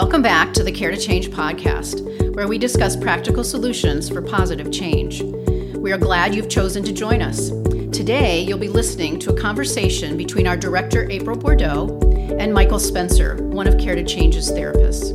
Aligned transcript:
Welcome 0.00 0.22
back 0.22 0.54
to 0.54 0.62
the 0.62 0.70
Care 0.70 0.92
to 0.92 0.96
Change 0.96 1.28
podcast, 1.30 2.32
where 2.36 2.46
we 2.46 2.56
discuss 2.56 2.94
practical 2.94 3.42
solutions 3.42 4.08
for 4.08 4.22
positive 4.22 4.70
change. 4.70 5.22
We 5.74 5.90
are 5.90 5.98
glad 5.98 6.36
you've 6.36 6.48
chosen 6.48 6.84
to 6.84 6.92
join 6.92 7.20
us. 7.20 7.48
Today, 7.90 8.44
you'll 8.44 8.58
be 8.58 8.68
listening 8.68 9.18
to 9.18 9.32
a 9.32 9.36
conversation 9.36 10.16
between 10.16 10.46
our 10.46 10.56
director, 10.56 11.10
April 11.10 11.36
Bordeaux, 11.36 11.98
and 12.38 12.54
Michael 12.54 12.78
Spencer, 12.78 13.42
one 13.46 13.66
of 13.66 13.76
Care 13.76 13.96
to 13.96 14.04
Change's 14.04 14.52
therapists. 14.52 15.12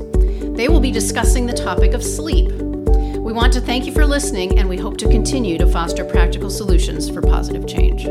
They 0.58 0.68
will 0.68 0.82
be 0.82 0.92
discussing 0.92 1.46
the 1.46 1.54
topic 1.54 1.94
of 1.94 2.04
sleep. 2.04 2.52
We 2.52 3.32
want 3.32 3.54
to 3.54 3.62
thank 3.62 3.86
you 3.86 3.94
for 3.94 4.06
listening, 4.06 4.60
and 4.60 4.68
we 4.68 4.76
hope 4.76 4.98
to 4.98 5.08
continue 5.08 5.58
to 5.60 5.66
foster 5.66 6.04
practical 6.04 6.50
solutions 6.50 7.10
for 7.10 7.22
positive 7.22 7.66
change. 7.66 8.06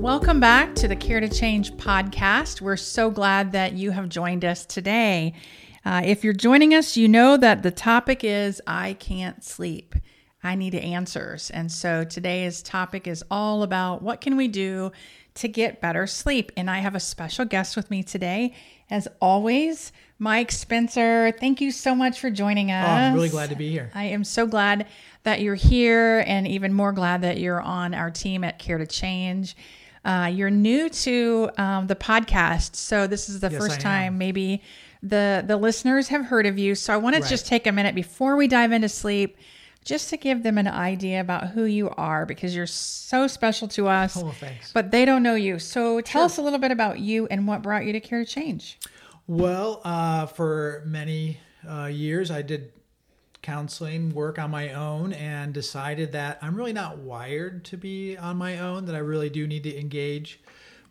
Welcome 0.00 0.40
back 0.40 0.74
to 0.76 0.88
the 0.88 0.96
Care 0.96 1.20
to 1.20 1.28
Change 1.28 1.74
podcast. 1.74 2.62
We're 2.62 2.78
so 2.78 3.10
glad 3.10 3.52
that 3.52 3.74
you 3.74 3.90
have 3.90 4.08
joined 4.08 4.46
us 4.46 4.64
today. 4.64 5.34
Uh, 5.84 6.00
if 6.02 6.24
you're 6.24 6.32
joining 6.32 6.72
us, 6.72 6.96
you 6.96 7.06
know 7.06 7.36
that 7.36 7.62
the 7.62 7.70
topic 7.70 8.24
is 8.24 8.62
I 8.66 8.94
can't 8.94 9.44
sleep. 9.44 9.94
I 10.42 10.54
need 10.54 10.74
answers. 10.74 11.50
And 11.50 11.70
so 11.70 12.02
today's 12.04 12.62
topic 12.62 13.06
is 13.06 13.22
all 13.30 13.62
about 13.62 14.00
what 14.00 14.22
can 14.22 14.38
we 14.38 14.48
do 14.48 14.90
to 15.34 15.48
get 15.48 15.82
better 15.82 16.06
sleep. 16.06 16.50
And 16.56 16.70
I 16.70 16.78
have 16.78 16.94
a 16.94 17.00
special 17.00 17.44
guest 17.44 17.76
with 17.76 17.90
me 17.90 18.02
today. 18.02 18.54
As 18.88 19.06
always, 19.20 19.92
Mike 20.18 20.50
Spencer, 20.50 21.30
thank 21.38 21.60
you 21.60 21.70
so 21.70 21.94
much 21.94 22.20
for 22.20 22.30
joining 22.30 22.72
us. 22.72 22.88
Oh, 22.88 22.90
I'm 22.90 23.14
really 23.14 23.28
glad 23.28 23.50
to 23.50 23.56
be 23.56 23.70
here. 23.70 23.90
I 23.94 24.04
am 24.04 24.24
so 24.24 24.46
glad 24.46 24.86
that 25.24 25.42
you're 25.42 25.54
here 25.54 26.24
and 26.26 26.48
even 26.48 26.72
more 26.72 26.92
glad 26.92 27.20
that 27.20 27.38
you're 27.38 27.60
on 27.60 27.92
our 27.92 28.10
team 28.10 28.44
at 28.44 28.58
Care 28.58 28.78
to 28.78 28.86
Change. 28.86 29.54
Uh, 30.04 30.30
you're 30.32 30.50
new 30.50 30.88
to 30.88 31.50
um, 31.58 31.86
the 31.86 31.96
podcast, 31.96 32.74
so 32.76 33.06
this 33.06 33.28
is 33.28 33.40
the 33.40 33.50
Yes, 33.50 33.60
first 33.60 33.80
I 33.80 33.82
time 33.82 34.12
am. 34.14 34.18
maybe 34.18 34.62
the 35.02 35.44
the 35.46 35.56
listeners 35.56 36.08
have 36.08 36.24
heard 36.26 36.46
of 36.46 36.58
you. 36.58 36.74
So 36.74 36.92
I 36.94 36.96
want 36.96 37.16
to 37.16 37.22
just 37.22 37.46
take 37.46 37.66
a 37.66 37.72
minute 37.72 37.94
before 37.94 38.36
we 38.36 38.48
dive 38.48 38.72
into 38.72 38.88
sleep, 38.88 39.36
just 39.84 40.08
to 40.10 40.16
give 40.16 40.42
them 40.42 40.56
an 40.58 40.68
idea 40.68 41.20
about 41.20 41.48
who 41.48 41.64
you 41.64 41.90
are 41.90 42.24
because 42.26 42.54
you're 42.56 42.66
so 42.66 43.26
special 43.26 43.68
to 43.68 43.88
us. 43.88 44.16
Oh, 44.16 44.30
thanks. 44.30 44.72
But 44.72 44.90
they 44.90 45.04
don't 45.04 45.22
know 45.22 45.34
you. 45.34 45.58
So 45.58 46.00
tell 46.00 46.22
us 46.22 46.38
a 46.38 46.42
little 46.42 46.58
bit 46.58 46.70
about 46.70 46.98
you 46.98 47.26
and 47.26 47.46
what 47.46 47.62
brought 47.62 47.84
you 47.84 47.92
to 47.92 48.00
Care 48.00 48.24
to 48.24 48.30
Change. 48.30 48.78
Well, 49.26 49.80
uh, 49.84 50.26
for 50.26 50.82
many 50.86 51.38
uh, 51.68 51.86
years, 51.86 52.30
I 52.30 52.42
did 52.42 52.72
counseling 53.42 54.14
work 54.14 54.38
on 54.38 54.50
my 54.50 54.72
own 54.72 55.12
and 55.12 55.52
decided 55.52 56.12
that 56.12 56.38
I'm 56.42 56.56
really 56.56 56.72
not 56.72 56.98
wired 56.98 57.64
to 57.66 57.76
be 57.76 58.16
on 58.16 58.36
my 58.36 58.58
own, 58.58 58.86
that 58.86 58.94
I 58.94 58.98
really 58.98 59.30
do 59.30 59.46
need 59.46 59.62
to 59.64 59.78
engage 59.78 60.40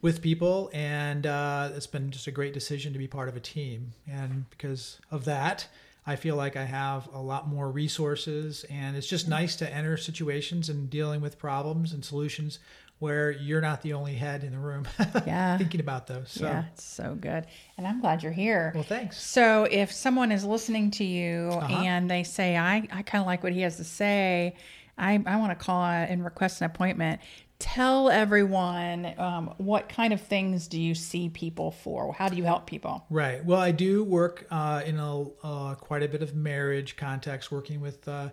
with 0.02 0.22
people. 0.22 0.70
And 0.74 1.28
uh, 1.28 1.72
it's 1.76 1.88
been 1.88 2.12
just 2.12 2.28
a 2.28 2.32
great 2.32 2.54
decision 2.54 2.94
to 2.94 3.00
be 3.00 3.08
part 3.08 3.30
of 3.30 3.36
a 3.36 3.40
team. 3.40 3.92
And 4.10 4.50
because 4.50 5.00
of 5.12 5.26
that, 5.26 5.68
I 6.08 6.16
feel 6.16 6.36
like 6.36 6.56
I 6.56 6.66
have 6.66 7.08
a 7.14 7.22
lot 7.22 7.48
more 7.48 7.70
resources. 7.70 8.66
And 8.70 8.98
it's 8.98 9.08
just 9.08 9.28
nice 9.28 9.56
to 9.58 9.72
enter 9.72 9.98
situations 9.98 10.70
and 10.70 10.90
dealing 10.90 11.22
with 11.22 11.38
problems 11.38 11.94
and 11.94 12.04
solutions 12.04 12.60
where 13.00 13.32
you're 13.32 13.62
not 13.62 13.82
the 13.82 13.94
only 13.94 14.14
head 14.14 14.44
in 14.44 14.52
the 14.52 14.60
room 14.60 14.86
Yeah. 15.26 15.58
thinking 15.58 15.80
about 15.80 16.08
those. 16.08 16.32
So, 16.32 16.46
Yeah, 16.46 16.66
it's 16.74 16.84
so 16.84 17.16
good. 17.20 17.46
And 17.78 17.88
I'm 17.88 18.02
glad 18.02 18.22
you're 18.24 18.32
here. 18.32 18.72
well, 18.76 18.84
thanks. 18.84 19.18
So 19.22 19.64
if 19.72 19.92
someone 19.92 20.32
is 20.32 20.44
listening 20.44 20.92
to 20.92 21.04
you 21.06 21.50
Uh-huh. 21.54 21.74
and 21.84 22.12
they 22.12 22.24
say, 22.24 22.58
I, 22.58 22.88
I 22.92 23.02
kind 23.04 23.22
of 23.22 23.26
like 23.26 23.42
what 23.42 23.54
he 23.54 23.62
has 23.62 23.78
to 23.78 23.84
say, 23.86 24.56
I, 24.98 25.22
I 25.26 25.38
want 25.38 25.58
to 25.58 25.66
call 25.66 25.82
and 25.86 26.24
request 26.26 26.60
an 26.62 26.66
appointment. 26.66 27.22
Tell 27.58 28.10
everyone 28.10 29.14
um, 29.18 29.54
what 29.58 29.88
kind 29.90 30.14
of 30.14 30.22
things 30.22 30.68
do 30.68 30.80
you 30.80 30.94
see 30.96 31.28
people 31.30 31.72
for? 31.72 32.14
How 32.14 32.28
do 32.30 32.36
you 32.38 32.44
help 32.44 32.66
people? 32.68 33.06
Right. 33.10 33.44
Well, 33.44 33.60
I 33.60 33.72
do 33.72 34.04
work 34.04 34.46
uh, 34.52 34.82
in 34.86 34.98
a 34.98 35.24
uh, 35.44 35.76
quite 35.76 36.04
a 36.04 36.08
bit 36.10 36.22
of 36.22 36.36
marriage 36.36 36.96
context, 36.98 37.52
working 37.52 37.80
with 37.82 38.08
uh, 38.08 38.30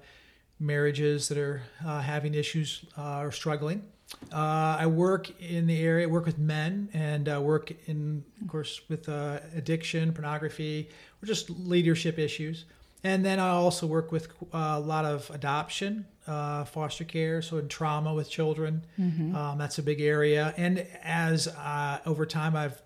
marriages 0.58 1.28
that 1.28 1.38
are 1.38 1.62
uh, 1.84 2.00
having 2.00 2.34
issues 2.34 2.84
uh, 2.96 3.18
or 3.20 3.32
struggling. 3.32 3.82
Uh, 4.32 4.76
I 4.80 4.86
work 4.86 5.40
in 5.40 5.66
the 5.66 5.80
area, 5.82 6.08
work 6.08 6.26
with 6.26 6.38
men, 6.38 6.88
and 6.92 7.28
uh, 7.28 7.40
work 7.40 7.72
in, 7.86 8.24
of 8.40 8.48
course, 8.48 8.80
with 8.88 9.08
uh, 9.08 9.40
addiction, 9.54 10.12
pornography, 10.12 10.88
or 11.22 11.26
just 11.26 11.50
leadership 11.50 12.18
issues. 12.18 12.66
And 13.02 13.24
then 13.24 13.38
I 13.38 13.50
also 13.50 13.86
work 13.86 14.12
with 14.12 14.28
uh, 14.52 14.74
a 14.76 14.80
lot 14.80 15.04
of 15.04 15.30
adoption, 15.30 16.06
uh, 16.26 16.64
foster 16.64 17.04
care, 17.04 17.42
so 17.42 17.58
in 17.58 17.68
trauma 17.68 18.14
with 18.14 18.28
children. 18.30 18.84
Um, 19.36 19.58
that's 19.58 19.78
a 19.78 19.82
big 19.82 20.00
area. 20.00 20.54
And 20.56 20.86
as 21.02 21.48
uh, 21.48 21.98
over 22.06 22.26
time 22.26 22.56
I've 22.56 22.80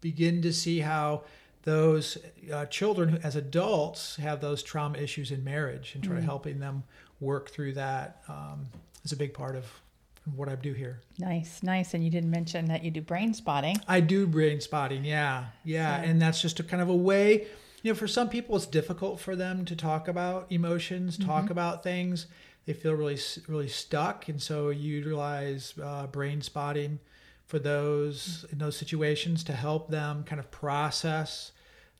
begin 0.00 0.42
to 0.42 0.52
see 0.52 0.78
how 0.80 1.22
those 1.64 2.18
uh, 2.52 2.66
children 2.66 3.08
who, 3.08 3.18
as 3.18 3.34
adults 3.36 4.16
have 4.16 4.40
those 4.40 4.62
trauma 4.62 4.96
issues 4.98 5.30
in 5.32 5.42
marriage 5.42 5.94
and 5.94 6.04
try 6.04 6.14
to 6.16 6.22
helping 6.22 6.60
them 6.60 6.84
work 7.20 7.50
through 7.50 7.72
that 7.72 8.22
um, 8.28 8.66
is 9.04 9.10
a 9.12 9.16
big 9.16 9.34
part 9.34 9.56
of 9.56 9.64
what 10.36 10.48
I 10.48 10.54
do 10.54 10.72
here. 10.72 11.00
Nice, 11.18 11.62
nice. 11.62 11.94
And 11.94 12.04
you 12.04 12.10
didn't 12.10 12.30
mention 12.30 12.66
that 12.66 12.84
you 12.84 12.90
do 12.90 13.00
brain 13.00 13.34
spotting. 13.34 13.76
I 13.86 14.00
do 14.00 14.26
brain 14.26 14.60
spotting, 14.60 15.04
yeah, 15.04 15.46
yeah, 15.64 16.00
and 16.02 16.20
that's 16.20 16.40
just 16.40 16.60
a 16.60 16.62
kind 16.62 16.82
of 16.82 16.88
a 16.88 16.96
way. 16.96 17.46
You 17.82 17.92
know, 17.92 17.94
for 17.94 18.08
some 18.08 18.28
people, 18.28 18.56
it's 18.56 18.66
difficult 18.66 19.20
for 19.20 19.36
them 19.36 19.64
to 19.64 19.76
talk 19.76 20.08
about 20.08 20.50
emotions, 20.50 21.16
talk 21.16 21.50
about 21.50 21.82
things. 21.82 22.26
They 22.66 22.72
feel 22.72 22.94
really, 22.94 23.18
really 23.46 23.68
stuck, 23.68 24.28
and 24.28 24.42
so 24.42 24.70
you 24.70 24.96
utilize 24.96 25.74
uh, 25.82 26.06
brain 26.08 26.42
spotting 26.42 26.98
for 27.46 27.58
those 27.58 28.44
in 28.52 28.58
those 28.58 28.76
situations 28.76 29.42
to 29.44 29.52
help 29.52 29.90
them 29.90 30.22
kind 30.24 30.38
of 30.38 30.50
process 30.50 31.52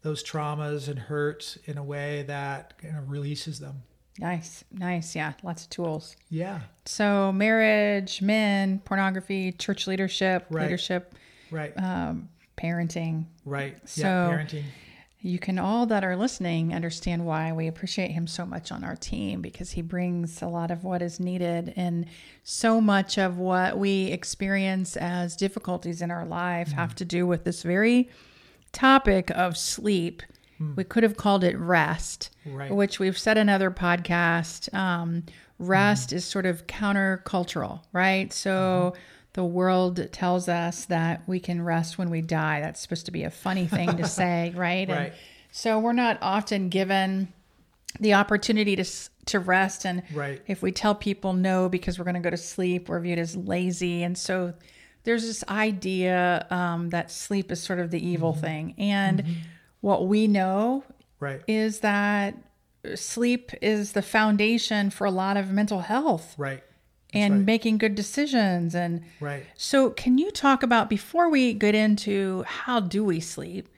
those 0.03 0.23
traumas 0.23 0.89
and 0.89 0.99
hurts 0.99 1.59
in 1.65 1.79
a 1.79 1.83
way 1.83 2.23
that 2.29 2.79
kind 2.79 2.97
of 2.97 3.11
releases 3.11 3.59
them. 3.59 3.83
Nice, 4.19 4.65
nice. 4.73 5.15
Yeah, 5.15 5.33
lots 5.43 5.65
of 5.65 5.71
tools. 5.71 6.17
Yeah, 6.31 6.61
So 6.85 7.31
marriage, 7.33 8.21
men, 8.23 8.81
pornography, 8.85 9.53
church 9.53 9.87
leadership, 9.87 10.47
Right. 10.51 10.65
leadership, 10.65 11.15
right, 11.51 11.73
um, 11.77 12.29
parenting. 12.57 13.27
right. 13.45 13.77
so- 13.89 14.03
yeah, 14.03 14.29
parenting. 14.45 14.65
You 15.21 15.41
can 15.41 15.59
all 15.59 15.85
that 15.87 16.05
are 16.05 16.15
listening 16.15 16.73
understand 16.73 17.27
why 17.27 17.51
we 17.53 17.67
appreciate 17.67 18.13
him 18.13 18.29
so 18.29 18.47
much 18.47 18.71
on 18.71 18.85
our 18.85 18.95
team 18.95 19.43
because 19.43 19.73
he 19.73 19.83
brings 19.83 20.41
a 20.43 20.47
lot 20.47 20.71
of 20.71 20.85
what 20.85 21.03
is 21.03 21.19
needed 21.19 21.73
and 21.77 22.07
so 22.45 22.81
much 22.81 23.19
of 23.19 23.37
what 23.37 23.77
we 23.77 24.07
experience 24.07 24.97
as 24.97 25.35
difficulties 25.35 26.03
in 26.03 26.13
our 26.13 26.25
life 26.25 26.71
have 26.71 26.95
to 26.95 27.05
do 27.05 27.27
with 27.27 27.43
this 27.43 27.65
very 27.65 28.09
topic 28.71 29.31
of 29.31 29.57
sleep. 29.57 30.23
We 30.77 30.85
could 30.85 31.03
have 31.03 31.17
called 31.17 31.45
it 31.45 31.57
rest, 31.59 32.31
Right. 32.45 32.71
which 32.71 32.99
we've 32.99 33.17
said 33.19 33.39
in 33.39 33.49
other 33.49 33.71
podcast. 33.71 34.73
Um, 34.75 35.25
rest 35.59 36.13
is 36.13 36.25
sort 36.25 36.47
of 36.47 36.67
countercultural, 36.67 37.81
right? 37.93 38.33
So 38.33 38.95
the 39.35 39.45
world 39.45 40.09
tells 40.13 40.49
us 40.49 40.85
that 40.87 41.23
we 41.29 41.39
can 41.41 41.63
rest 41.63 41.99
when 41.99 42.11
we 42.11 42.21
die. 42.23 42.61
That's 42.61 42.81
supposed 42.81 43.07
to 43.07 43.13
be 43.13 43.23
a 43.25 43.31
funny 43.31 43.67
thing 43.67 43.97
to 43.97 44.07
say, 44.07 44.53
right? 44.57 44.89
And 44.89 44.99
Right. 44.99 45.13
so 45.53 45.79
we're 45.79 45.93
not 45.93 46.19
often 46.23 46.69
given 46.69 47.33
the 48.01 48.15
opportunity 48.15 48.77
to 48.77 48.85
to 49.27 49.39
rest, 49.39 49.85
and 49.85 50.03
Right. 50.15 50.41
if 50.47 50.63
we 50.63 50.73
tell 50.73 50.95
people 50.95 51.35
no 51.35 51.69
because 51.69 51.99
we're 51.99 52.05
going 52.07 52.15
to 52.15 52.21
go 52.21 52.31
to 52.31 52.37
sleep, 52.39 52.89
we're 52.89 52.99
viewed 53.01 53.19
as 53.19 53.37
lazy, 53.37 54.03
and 54.03 54.17
so 54.17 54.55
there's 55.05 55.23
this 55.27 55.45
idea 55.49 56.47
um, 56.51 56.89
that 56.91 57.11
sleep 57.11 57.53
is 57.53 57.63
sort 57.63 57.79
of 57.79 57.91
the 57.91 58.05
evil 58.07 58.33
Mm-hmm. 58.33 58.41
thing, 58.41 58.75
and 58.79 59.25
what 59.81 60.07
we 60.07 60.27
know 60.27 60.85
Right, 61.21 61.43
is 61.49 61.81
that 61.81 62.35
sleep 62.95 63.51
is 63.61 63.93
the 63.93 64.03
foundation 64.03 64.91
for 64.91 65.05
a 65.05 65.11
lot 65.11 65.37
of 65.37 65.51
mental 65.51 65.81
health 65.81 66.35
right, 66.39 66.63
and 67.13 67.35
right. 67.35 67.45
making 67.45 67.79
good 67.79 67.95
decisions 67.95 68.75
and 68.75 69.03
right. 69.21 69.45
so 69.57 69.91
can 69.91 70.17
you 70.17 70.31
talk 70.31 70.63
about 70.63 70.89
before 70.89 71.29
we 71.29 71.53
get 71.55 71.75
into 71.75 72.45
how 72.47 72.81
do 72.81 73.05
we 73.05 73.21
sleep 73.21 73.69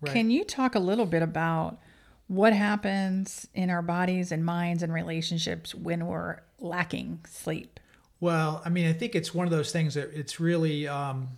Right. 0.00 0.12
can 0.12 0.30
you 0.30 0.44
talk 0.44 0.74
a 0.74 0.80
little 0.80 1.06
bit 1.06 1.22
about 1.22 1.78
what 2.26 2.52
happens 2.52 3.48
in 3.54 3.70
our 3.70 3.82
bodies 3.82 4.30
and 4.30 4.44
minds 4.44 4.82
and 4.82 4.92
relationships 4.92 5.74
when 5.74 6.06
we're 6.06 6.40
lacking 6.60 7.20
sleep 7.28 7.80
Well, 8.20 8.60
I 8.64 8.68
mean, 8.68 8.86
I 8.88 8.92
think 8.92 9.14
it's 9.14 9.32
one 9.32 9.46
of 9.46 9.52
those 9.52 9.70
things 9.72 9.94
that 9.94 10.10
it's 10.12 10.40
really, 10.40 10.88
um, 10.88 11.28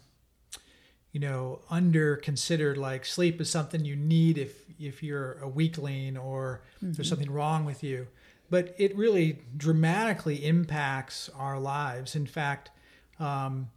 you 1.13 1.21
know, 1.21 1.61
under 1.71 2.17
considered. 2.17 2.79
Like 2.79 3.05
sleep 3.05 3.41
is 3.41 3.51
something 3.51 3.85
you 3.85 3.97
need 3.97 4.39
if 4.39 4.65
if 4.79 5.03
you're 5.03 5.39
a 5.43 5.49
weakling 5.49 6.17
or 6.17 6.63
if 6.81 6.97
there's 6.97 7.09
something 7.09 7.31
wrong 7.31 7.65
with 7.65 7.83
you. 7.83 8.07
But 8.49 8.75
it 8.79 8.97
really 8.97 9.43
dramatically 9.57 10.45
impacts 10.45 11.31
our 11.37 11.59
lives. 11.61 12.17
In 12.17 12.27
fact, 12.27 12.71
um, 13.21 13.71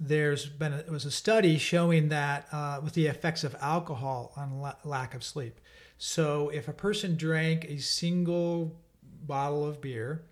there's 0.00 0.46
been 0.46 0.72
a, 0.72 0.78
it 0.78 0.90
was 0.90 1.04
a 1.04 1.10
study 1.10 1.58
showing 1.58 2.08
that 2.08 2.46
uh, 2.52 2.80
with 2.82 2.94
the 2.94 3.06
effects 3.06 3.44
of 3.44 3.54
alcohol 3.60 4.32
on 4.36 4.60
la- 4.60 4.76
lack 4.84 5.14
of 5.14 5.22
sleep. 5.22 5.60
So 5.98 6.48
if 6.50 6.68
a 6.68 6.72
person 6.72 7.16
drank 7.16 7.64
a 7.64 7.78
single 7.78 8.80
bottle 9.26 9.66
of 9.66 9.80
beer 9.80 10.22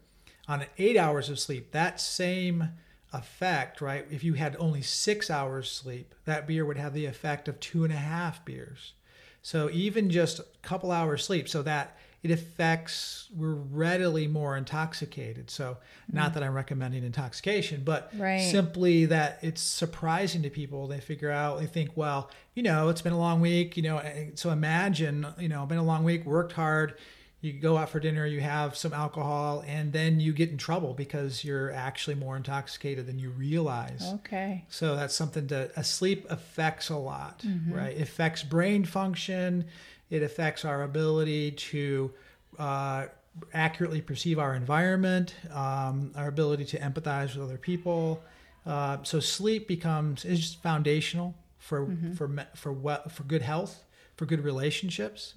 on 0.49 0.64
eight 0.78 0.96
hours 0.96 1.28
of 1.28 1.38
sleep, 1.38 1.72
that 1.72 2.00
same 2.00 2.70
effect, 3.12 3.81
right? 3.81 4.06
If 4.11 4.25
you 4.25 4.35
had 4.35 4.56
only 4.59 4.82
six 4.82 5.31
hours 5.31 5.70
sleep, 5.70 6.14
that 6.25 6.47
beer 6.47 6.64
would 6.64 6.79
have 6.79 6.94
the 6.94 7.06
effect 7.06 7.49
of 7.49 7.61
two 7.61 7.85
and 7.85 7.93
a 7.93 7.97
half 7.97 8.44
beers. 8.44 8.93
So 9.43 9.69
even 9.70 10.11
just 10.11 10.38
a 10.38 10.44
couple 10.62 10.91
hours 10.91 11.25
sleep, 11.25 11.49
so 11.49 11.62
that 11.62 11.97
it 12.23 12.31
affects 12.31 13.29
we're 13.37 13.55
readily 13.55 14.29
more 14.29 14.56
intoxicated. 14.56 15.50
So 15.50 15.79
not 16.11 16.31
mm. 16.31 16.35
that 16.35 16.43
I'm 16.44 16.55
recommending 16.55 17.03
intoxication, 17.03 17.82
but 17.85 18.12
Right. 18.17 18.38
simply 18.38 19.06
that 19.06 19.41
it's 19.43 19.61
surprising 19.61 20.43
to 20.43 20.50
people. 20.50 20.87
They 20.87 21.00
figure 21.00 21.31
out 21.31 21.59
they 21.59 21.67
think, 21.67 21.91
well, 21.97 22.31
you 22.55 22.62
know, 22.62 22.91
it's 22.91 23.03
been 23.03 23.12
a 23.12 23.19
long 23.19 23.41
week, 23.41 23.76
you 23.76 23.82
know, 23.82 24.00
so 24.35 24.50
imagine, 24.50 25.26
you 25.38 25.49
know, 25.49 25.67
been 25.67 25.79
a 25.79 25.82
long 25.82 26.05
week, 26.05 26.25
worked 26.25 26.53
hard. 26.53 26.94
You 27.43 27.53
go 27.53 27.77
out 27.77 27.91
for 27.91 27.99
dinner, 28.00 28.25
you 28.25 28.41
have 28.41 28.77
some 28.77 28.93
alcohol, 28.93 29.62
and 29.67 29.93
then 29.93 30.21
you 30.21 30.33
get 30.33 30.50
in 30.50 30.56
trouble 30.56 30.94
because 30.94 31.44
you're 31.44 31.71
actually 31.73 32.15
more 32.15 32.37
intoxicated 32.37 33.06
than 33.06 33.19
you 33.19 33.31
realize. 33.31 34.03
Okay. 34.21 34.65
So 34.69 34.94
that's 34.97 35.15
something 35.15 35.49
that 35.49 35.73
a 35.77 35.83
sleep 35.85 36.25
affects 36.31 36.89
a 36.89 36.97
lot, 36.97 37.44
right? 37.69 37.97
It 37.97 38.00
affects 38.03 38.43
brain 38.44 38.85
function. 38.85 39.65
It 40.09 40.23
affects 40.23 40.65
our 40.65 40.83
ability 40.85 41.50
to 41.73 42.12
uh, 42.59 43.06
accurately 43.53 44.00
perceive 44.00 44.38
our 44.38 44.55
environment, 44.55 45.35
um, 45.53 46.12
our 46.15 46.29
ability 46.29 46.65
to 46.67 46.79
empathize 46.79 47.35
with 47.35 47.45
other 47.45 47.59
people. 47.59 48.23
Uh, 48.65 48.99
so 49.03 49.19
sleep 49.21 49.67
becomes 49.67 50.25
is 50.25 50.38
just 50.41 50.62
foundational 50.62 51.35
for 51.59 51.87
for 52.17 52.29
me- 52.29 52.45
for 52.55 52.73
what 52.73 53.11
for 53.11 53.25
good 53.25 53.43
health, 53.43 53.83
for 54.17 54.26
good 54.26 54.44
relationships. 54.44 55.35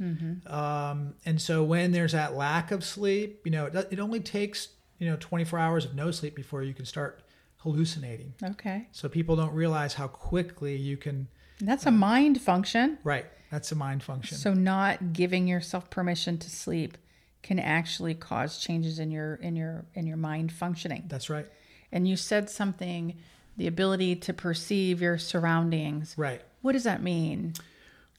Um, 0.48 1.16
and 1.26 1.42
so 1.42 1.64
when 1.64 1.92
there's 1.92 2.12
that 2.12 2.36
lack 2.36 2.72
of 2.72 2.84
sleep, 2.84 3.42
you 3.46 3.52
know, 3.52 3.66
it, 3.66 3.88
it 3.92 4.00
only 4.00 4.20
takes 4.20 4.70
you 5.00 5.10
know 5.10 5.18
24 5.20 5.60
hours 5.60 5.86
of 5.86 5.96
no 5.96 6.12
sleep 6.12 6.36
before 6.36 6.64
you 6.64 6.74
can 6.74 6.86
start 6.86 7.22
hallucinating. 7.58 8.34
Okay. 8.44 8.88
So 8.92 9.10
people 9.10 9.36
don't 9.36 9.54
realize 9.54 9.96
how 9.96 10.08
quickly 10.08 10.76
you 10.76 10.98
can. 10.98 11.28
That's 11.60 11.86
a 11.86 11.92
mind 11.92 12.42
function. 12.42 12.98
Right. 13.04 13.26
That's 13.52 13.72
a 13.72 13.76
mind 13.76 14.04
function. 14.04 14.38
So 14.38 14.54
not 14.54 15.14
giving 15.14 15.48
yourself 15.48 15.90
permission 15.90 16.38
to 16.40 16.50
sleep 16.50 16.98
can 17.42 17.60
actually 17.60 18.16
cause 18.16 18.58
changes 18.58 19.00
in 19.00 19.12
your 19.12 19.36
in 19.36 19.56
your 19.56 19.86
in 19.94 20.08
your 20.08 20.18
mind 20.18 20.52
functioning. 20.52 21.06
That's 21.08 21.30
right. 21.30 21.48
And 21.92 22.08
you 22.08 22.16
said 22.16 22.50
something 22.50 23.16
the 23.58 23.68
ability 23.68 24.18
to 24.18 24.34
perceive 24.34 25.02
your 25.02 25.18
surroundings. 25.18 26.16
Right. 26.18 26.42
What 26.62 26.74
does 26.74 26.84
that 26.84 27.02
mean? 27.02 27.54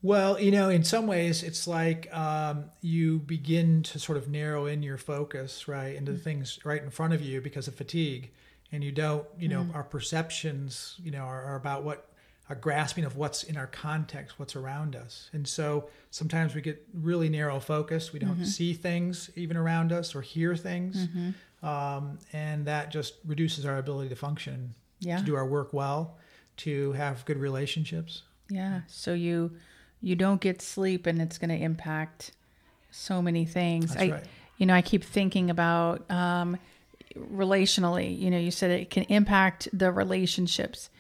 Well, 0.03 0.39
you 0.39 0.51
know, 0.51 0.69
in 0.69 0.85
some 0.85 1.07
ways, 1.07 1.43
it's 1.43 1.67
like 1.67 2.15
um, 2.15 2.67
you 2.81 3.19
begin 3.19 3.83
to 3.85 3.99
sort 3.99 4.19
of 4.19 4.29
narrow 4.29 4.67
in 4.67 4.83
your 4.83 4.99
focus, 4.99 5.67
right, 5.69 5.97
into 5.97 6.13
the 6.13 6.19
mm. 6.19 6.25
things 6.25 6.59
right 6.65 6.83
in 6.83 6.91
front 6.91 7.15
of 7.15 7.23
you 7.23 7.41
because 7.41 7.67
of 7.67 7.75
fatigue, 7.75 8.31
and 8.71 8.85
you 8.85 8.93
don't, 8.93 9.27
you 9.39 9.49
know, 9.49 9.63
mm. 9.63 9.75
our 9.75 9.83
perceptions, 9.83 10.97
you 11.03 11.11
know, 11.11 11.23
are, 11.23 11.43
are 11.43 11.57
about 11.57 11.83
what 11.83 12.09
our 12.49 12.55
grasping 12.55 13.05
of 13.05 13.17
what's 13.17 13.43
in 13.43 13.57
our 13.57 13.67
context, 13.67 14.39
what's 14.39 14.55
around 14.55 14.95
us, 14.95 15.31
and 15.33 15.49
so 15.49 15.89
sometimes 16.11 16.55
we 16.55 16.61
get 16.61 16.87
really 16.95 17.29
narrow 17.29 17.59
focused. 17.59 18.13
We 18.13 18.19
don't 18.19 18.35
mm-hmm. 18.35 18.45
see 18.45 18.75
things 18.75 19.31
even 19.35 19.57
around 19.57 19.93
us 19.93 20.15
or 20.15 20.21
hear 20.21 20.55
things, 20.55 21.09
mm-hmm. 21.09 21.67
um, 21.67 22.19
and 22.33 22.67
that 22.67 22.93
just 22.93 23.15
reduces 23.25 23.65
our 23.65 23.79
ability 23.79 24.11
to 24.11 24.17
function, 24.17 24.75
Yeah. 25.01 25.19
to 25.19 25.25
do 25.25 25.35
our 25.35 25.47
work 25.47 25.73
well, 25.73 26.19
to 26.59 26.93
have 26.93 27.25
good 27.25 27.39
relationships. 27.39 28.23
Yeah. 28.49 28.75
Mm. 28.75 28.83
So 28.87 29.15
you 29.15 29.57
you 30.01 30.17
don't 30.17 30.41
get 30.41 30.63
sleep 30.63 31.07
and 31.07 31.21
it's 31.21 31.39
going 31.39 31.51
to 31.51 31.57
impact 31.57 32.33
so 32.91 33.21
many 33.21 33.45
things. 33.45 33.95
That's 33.95 34.03
I 34.03 34.11
right. 34.11 34.25
you 34.59 34.67
know, 34.67 34.75
I 34.75 34.83
keep 34.83 35.05
thinking 35.05 35.51
about 35.51 36.11
um 36.11 36.59
relationally, 37.17 38.19
you 38.19 38.31
know, 38.31 38.39
you 38.39 38.51
said 38.51 38.71
it 38.71 38.91
can 38.91 39.05
impact 39.05 39.69
the 39.73 39.91
relationships. 39.91 40.91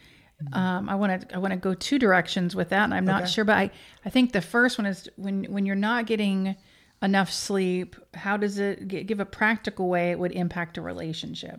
Um, 0.53 0.89
I 0.89 0.95
want 0.97 1.29
to 1.29 1.35
I 1.35 1.39
want 1.39 1.53
to 1.53 1.57
go 1.59 1.73
two 1.73 1.99
directions 1.99 2.55
with 2.55 2.69
that, 2.69 2.85
and 2.85 2.93
I'm 2.93 3.07
not 3.07 3.29
sure, 3.29 3.45
but 3.45 3.57
I, 3.57 3.71
I 4.05 4.11
think 4.11 4.33
the 4.33 4.43
first 4.43 4.77
one 4.77 4.85
is 4.87 5.09
when 5.17 5.45
when 5.45 5.65
you're 5.65 5.75
not 5.75 6.05
getting 6.07 6.57
enough 7.03 7.33
sleep. 7.33 7.97
How 8.13 8.37
does 8.37 8.59
it 8.59 8.87
gi- 8.87 9.05
give 9.05 9.19
a 9.19 9.25
practical 9.25 9.89
way 9.89 10.11
it 10.11 10.19
would 10.19 10.33
impact 10.33 10.77
a 10.77 10.83
relationship? 10.83 11.59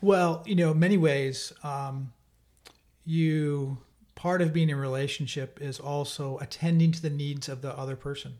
Well, 0.00 0.44
you 0.46 0.54
know, 0.54 0.72
many 0.72 0.96
ways, 0.96 1.52
um, 1.64 2.12
you 3.04 3.78
part 4.22 4.40
of 4.40 4.52
being 4.52 4.70
in 4.70 4.76
a 4.76 4.80
relationship 4.80 5.60
is 5.60 5.80
also 5.80 6.38
attending 6.38 6.92
to 6.92 7.02
the 7.02 7.10
needs 7.10 7.48
of 7.48 7.60
the 7.60 7.76
other 7.76 7.96
person, 7.96 8.38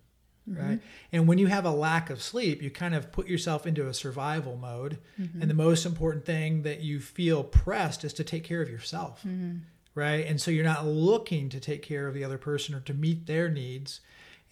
mm-hmm. 0.49 0.63
right? 0.65 0.81
And 1.11 1.27
when 1.27 1.39
you 1.39 1.49
have 1.49 1.65
a 1.65 1.73
lack 1.73 2.09
of 2.09 2.23
sleep, 2.23 2.63
you 2.63 2.71
kind 2.71 2.95
of 2.95 3.11
put 3.11 3.27
yourself 3.27 3.67
into 3.67 3.89
a 3.89 3.93
survival 3.93 4.55
mode, 4.55 4.99
mm-hmm. 5.21 5.41
and 5.41 5.51
the 5.51 5.55
most 5.55 5.85
important 5.85 6.25
thing 6.25 6.63
that 6.63 6.83
you 6.83 7.01
feel 7.01 7.43
pressed 7.43 8.05
is 8.05 8.13
to 8.13 8.23
take 8.23 8.45
care 8.45 8.63
of 8.63 8.71
yourself, 8.71 9.23
mm-hmm. 9.27 9.57
right? 9.97 10.25
And 10.25 10.41
so 10.41 10.53
you're 10.53 10.63
not 10.63 10.87
looking 10.87 11.49
to 11.49 11.59
take 11.59 11.83
care 11.83 12.07
of 12.07 12.15
the 12.15 12.23
other 12.23 12.39
person 12.39 12.77
or 12.77 12.81
to 12.83 12.95
meet 12.95 13.27
their 13.27 13.49
needs, 13.49 14.01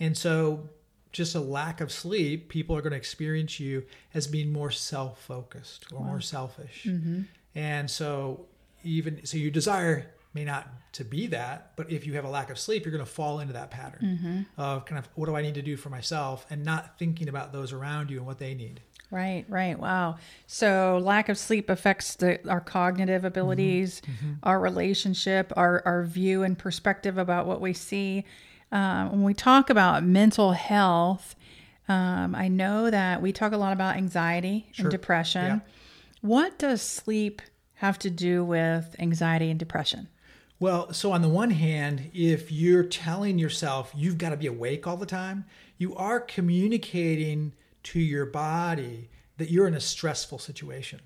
and 0.00 0.16
so 0.16 0.68
just 1.12 1.36
a 1.36 1.40
lack 1.40 1.80
of 1.80 1.92
sleep, 1.92 2.48
people 2.48 2.76
are 2.76 2.82
going 2.82 2.90
to 2.90 2.96
experience 2.96 3.60
you 3.60 3.84
as 4.14 4.26
being 4.26 4.52
more 4.52 4.72
self-focused 4.72 5.92
or 5.92 6.04
more 6.04 6.20
selfish. 6.20 6.88
And 7.54 7.88
so 7.88 8.46
even 8.82 9.24
so 9.24 9.36
your 9.36 9.52
desire 9.52 10.10
may 10.34 10.44
not 10.44 10.68
to 10.92 11.04
be 11.04 11.26
that, 11.28 11.72
but 11.76 11.90
if 11.90 12.06
you 12.06 12.14
have 12.14 12.24
a 12.24 12.28
lack 12.28 12.50
of 12.50 12.58
sleep, 12.58 12.84
you're 12.84 12.92
going 12.92 13.04
to 13.04 13.10
fall 13.10 13.40
into 13.40 13.52
that 13.52 13.70
pattern 13.70 14.46
of 14.56 14.84
kind 14.84 14.98
of 14.98 15.08
what 15.14 15.26
do 15.26 15.36
I 15.36 15.42
need 15.42 15.54
to 15.54 15.62
do 15.62 15.76
for 15.76 15.90
myself 15.90 16.46
and 16.50 16.64
not 16.64 16.98
thinking 16.98 17.28
about 17.28 17.52
those 17.52 17.72
around 17.72 18.10
you 18.10 18.18
and 18.18 18.26
what 18.26 18.38
they 18.38 18.54
need. 18.54 18.80
Right, 19.10 19.44
right. 19.48 19.76
Wow. 19.76 20.18
So 20.46 21.00
lack 21.02 21.28
of 21.28 21.36
sleep 21.36 21.68
affects 21.68 22.14
the, 22.14 22.38
our 22.48 22.60
cognitive 22.60 23.24
abilities, 23.24 24.02
our 24.44 24.60
relationship, 24.60 25.52
our, 25.56 25.82
our 25.84 26.04
view 26.04 26.44
and 26.44 26.56
perspective 26.56 27.18
about 27.18 27.46
what 27.46 27.60
we 27.60 27.72
see. 27.72 28.24
Um, 28.70 29.10
when 29.10 29.22
we 29.24 29.34
talk 29.34 29.68
about 29.68 30.04
mental 30.04 30.52
health, 30.52 31.34
um, 31.88 32.36
I 32.36 32.46
know 32.46 32.88
that 32.88 33.20
we 33.20 33.32
talk 33.32 33.52
a 33.52 33.56
lot 33.56 33.72
about 33.72 33.96
anxiety 33.96 34.68
Sure. 34.72 34.84
and 34.84 34.90
depression. 34.92 35.44
Yeah. 35.44 35.58
What 36.20 36.56
does 36.58 36.80
sleep 36.80 37.42
have 37.74 37.98
to 38.00 38.10
do 38.10 38.44
with 38.44 38.94
anxiety 39.00 39.50
and 39.50 39.58
depression? 39.58 40.06
Well, 40.60 40.92
so 40.92 41.10
on 41.12 41.22
the 41.22 41.28
one 41.28 41.50
hand, 41.50 42.10
if 42.14 42.52
you're 42.52 42.84
telling 42.84 43.38
yourself 43.38 43.92
you've 43.96 44.18
got 44.18 44.30
to 44.30 44.36
be 44.36 44.46
awake 44.46 44.86
all 44.86 44.96
the 44.98 45.06
time, 45.06 45.46
you 45.78 45.96
are 45.96 46.20
communicating 46.20 47.54
to 47.84 47.98
your 47.98 48.26
body 48.26 49.08
that 49.38 49.50
you're 49.50 49.66
in 49.66 49.74
a 49.74 49.80
stressful 49.80 50.38
situation, 50.38 51.00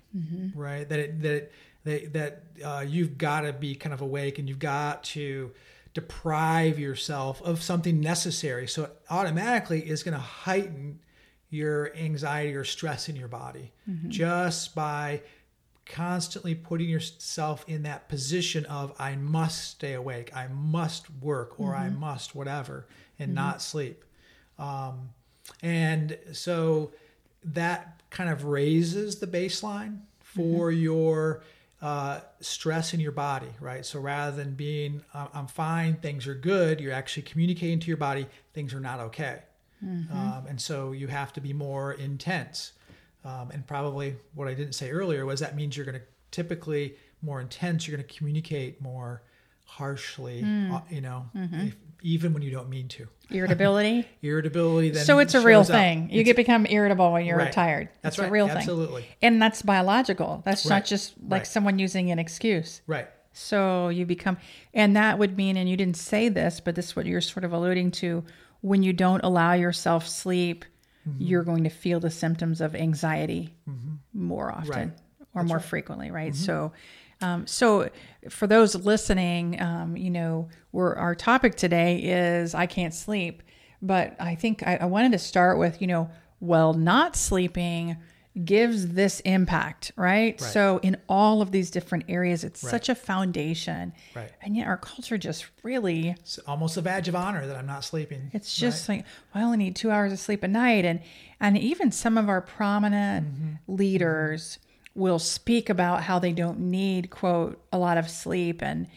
right? 0.53 0.87
That 0.89 0.99
it, 0.99 1.21
that 1.21 1.33
it, 1.33 1.53
that 1.85 2.13
that 2.13 2.43
uh, 2.63 2.81
you've 2.81 3.17
got 3.17 3.41
to 3.41 3.53
be 3.53 3.75
kind 3.75 3.93
of 3.93 4.01
awake 4.01 4.39
and 4.39 4.49
you've 4.49 4.59
got 4.59 5.03
to 5.05 5.51
deprive 5.93 6.77
yourself 6.77 7.41
of 7.43 7.63
something 7.63 8.01
necessary. 8.01 8.67
So 8.67 8.83
it 8.83 8.91
automatically 9.09 9.79
is 9.87 10.03
going 10.03 10.15
to 10.15 10.19
heighten 10.19 10.99
your 11.49 11.95
anxiety 11.95 12.53
or 12.53 12.65
stress 12.65 13.07
in 13.07 13.15
your 13.15 13.29
body 13.29 13.71
just 14.09 14.75
by 14.75 15.21
constantly 15.85 16.55
putting 16.55 16.89
yourself 16.89 17.63
in 17.67 17.83
that 17.83 18.09
position 18.09 18.65
of 18.65 18.93
I 18.99 19.15
must 19.15 19.71
stay 19.71 19.93
awake, 19.93 20.35
I 20.35 20.47
must 20.47 21.05
work, 21.21 21.59
or 21.59 21.75
I 21.75 21.89
must 21.89 22.35
whatever, 22.35 22.87
and 23.19 23.33
not 23.35 23.61
sleep. 23.61 24.03
Um, 24.57 25.09
and 25.61 26.17
so 26.33 26.91
that 27.43 28.01
kind 28.09 28.29
of 28.29 28.45
raises 28.45 29.17
the 29.17 29.27
baseline 29.27 29.99
for 30.19 30.71
your 30.71 31.43
uh, 31.81 32.21
stress 32.39 32.93
in 32.93 32.99
your 32.99 33.11
body, 33.11 33.49
right? 33.59 33.85
So 33.85 33.99
rather 33.99 34.35
than 34.35 34.55
being, 34.55 35.03
I'm 35.13 35.47
fine, 35.47 35.95
things 35.97 36.25
are 36.25 36.33
good, 36.33 36.79
you're 36.79 36.93
actually 36.93 37.23
communicating 37.23 37.79
to 37.81 37.87
your 37.87 37.97
body, 37.97 38.25
things 38.53 38.73
are 38.73 38.79
not 38.79 38.99
okay. 38.99 39.43
Um, 40.11 40.45
and 40.47 40.59
so 40.59 40.93
you 40.93 41.07
have 41.07 41.31
to 41.33 41.41
be 41.41 41.53
more 41.53 41.93
intense. 41.93 42.71
Um, 43.25 43.49
and 43.51 43.65
probably 43.65 44.15
what 44.35 44.47
I 44.47 44.53
didn't 44.53 44.73
say 44.73 44.91
earlier 44.91 45.25
was 45.25 45.39
that 45.41 45.55
means 45.55 45.75
you're 45.75 45.85
going 45.85 45.97
to 45.99 46.05
typically 46.31 46.95
more 47.21 47.41
intense, 47.41 47.87
you're 47.87 47.97
going 47.97 48.07
to 48.07 48.13
communicate 48.17 48.79
more 48.81 49.23
harshly, 49.65 50.43
uh, 50.71 50.79
you 50.89 51.01
know, 51.01 51.25
if, 51.33 51.75
even 52.03 52.33
when 52.33 52.43
you 52.43 52.51
don't 52.51 52.69
mean 52.69 52.87
to. 52.89 53.07
Irritability. 53.31 54.07
Irritability 54.21 54.91
then 54.91 55.03
so 55.05 55.17
it's 55.17 55.33
a 55.33 55.41
real 55.41 55.61
shows 55.61 55.71
up. 55.71 55.75
thing. 55.75 56.01
You 56.11 56.21
It's- 56.21 56.25
get 56.25 56.35
become 56.35 56.67
irritable 56.69 57.11
when 57.11 57.25
you're 57.25 57.37
Right. 57.37 57.51
tired. 57.51 57.89
That's 58.03 58.15
it's 58.15 58.19
right. 58.21 58.27
a 58.27 58.31
real 58.31 58.47
thing. 58.47 58.57
Absolutely. 58.57 59.05
And 59.23 59.41
that's 59.41 59.63
biological. 59.63 60.43
That's 60.45 60.65
Right. 60.65 60.75
not 60.77 60.85
just 60.85 61.15
like 61.27 61.39
Right. 61.41 61.47
someone 61.47 61.79
using 61.79 62.11
an 62.11 62.19
excuse. 62.19 62.81
right. 62.87 63.07
So 63.37 63.89
you 63.89 64.05
become, 64.05 64.37
and 64.73 64.95
that 64.95 65.19
would 65.19 65.35
mean, 65.35 65.57
and 65.57 65.67
you 65.67 65.75
didn't 65.75 65.97
say 65.97 66.29
this, 66.29 66.61
but 66.61 66.75
this 66.75 66.85
is 66.85 66.95
what 66.95 67.05
you're 67.05 67.19
sort 67.19 67.43
of 67.43 67.51
alluding 67.51 67.91
to. 67.91 68.23
When 68.61 68.81
you 68.81 68.93
don't 68.93 69.21
allow 69.25 69.51
yourself 69.51 70.07
sleep, 70.07 70.63
Mm-hmm. 71.07 71.21
you're 71.23 71.43
going 71.43 71.63
to 71.65 71.69
feel 71.69 71.99
the 71.99 72.09
symptoms 72.09 72.61
of 72.61 72.73
anxiety 72.75 73.53
more 74.13 74.51
often 74.51 74.69
Right. 74.69 74.91
or 75.35 75.43
more 75.43 75.59
frequently, 75.59 76.09
right? 76.09 76.33
So, 76.35 76.71
um, 77.21 77.45
so 77.45 77.89
for 78.29 78.47
those 78.47 78.75
listening, 78.75 79.61
um, 79.61 79.95
you 79.95 80.09
know, 80.09 80.49
we're, 80.71 80.95
our 80.95 81.13
topic 81.13 81.55
today 81.55 81.97
is 81.99 82.55
I 82.55 82.65
can't 82.65 82.93
sleep, 82.93 83.43
but 83.81 84.15
I 84.19 84.33
think 84.35 84.63
I, 84.65 84.77
I 84.81 84.85
wanted 84.85 85.11
to 85.11 85.19
start 85.19 85.59
with, 85.59 85.79
you 85.79 85.87
know, 85.87 86.09
well, 86.39 86.73
not 86.73 87.15
sleeping 87.15 87.97
gives 88.43 88.89
this 88.89 89.21
impact, 89.21 89.91
right? 89.95 90.39
Right. 90.39 90.51
So 90.51 90.79
in 90.83 90.97
all 91.07 91.41
of 91.41 91.51
these 91.51 91.69
different 91.71 92.05
areas, 92.09 92.43
it's 92.43 92.59
such 92.59 92.89
a 92.89 92.95
foundation. 92.95 93.93
Right. 94.13 94.29
And 94.41 94.55
yet 94.57 94.67
our 94.67 94.75
culture 94.77 95.17
just 95.17 95.45
really 95.63 96.09
It's 96.09 96.37
almost 96.39 96.75
a 96.75 96.81
badge 96.81 97.07
of 97.07 97.15
honor 97.15 97.47
that 97.47 97.55
I'm 97.55 97.65
not 97.67 97.83
sleeping. 97.85 98.29
it's 98.33 98.55
just 98.55 98.89
like 98.89 99.05
well, 99.33 99.43
I 99.43 99.45
only 99.45 99.57
need 99.57 99.75
two 99.75 99.89
hours 99.91 100.11
of 100.11 100.19
sleep 100.19 100.43
a 100.43 100.47
night, 100.49 100.83
and 100.85 100.99
and 101.39 101.57
even 101.57 101.91
some 101.91 102.17
of 102.17 102.27
our 102.27 102.41
prominent 102.41 103.27
Mm-hmm. 103.27 103.73
leaders 103.73 104.59
will 104.95 105.19
speak 105.19 105.69
about 105.69 106.03
how 106.03 106.19
they 106.19 106.31
don't 106.31 106.59
need 106.59 107.09
quote 107.09 107.61
a 107.71 107.77
lot 107.77 107.97
of 107.97 108.09
sleep, 108.09 108.61
and 108.61 108.87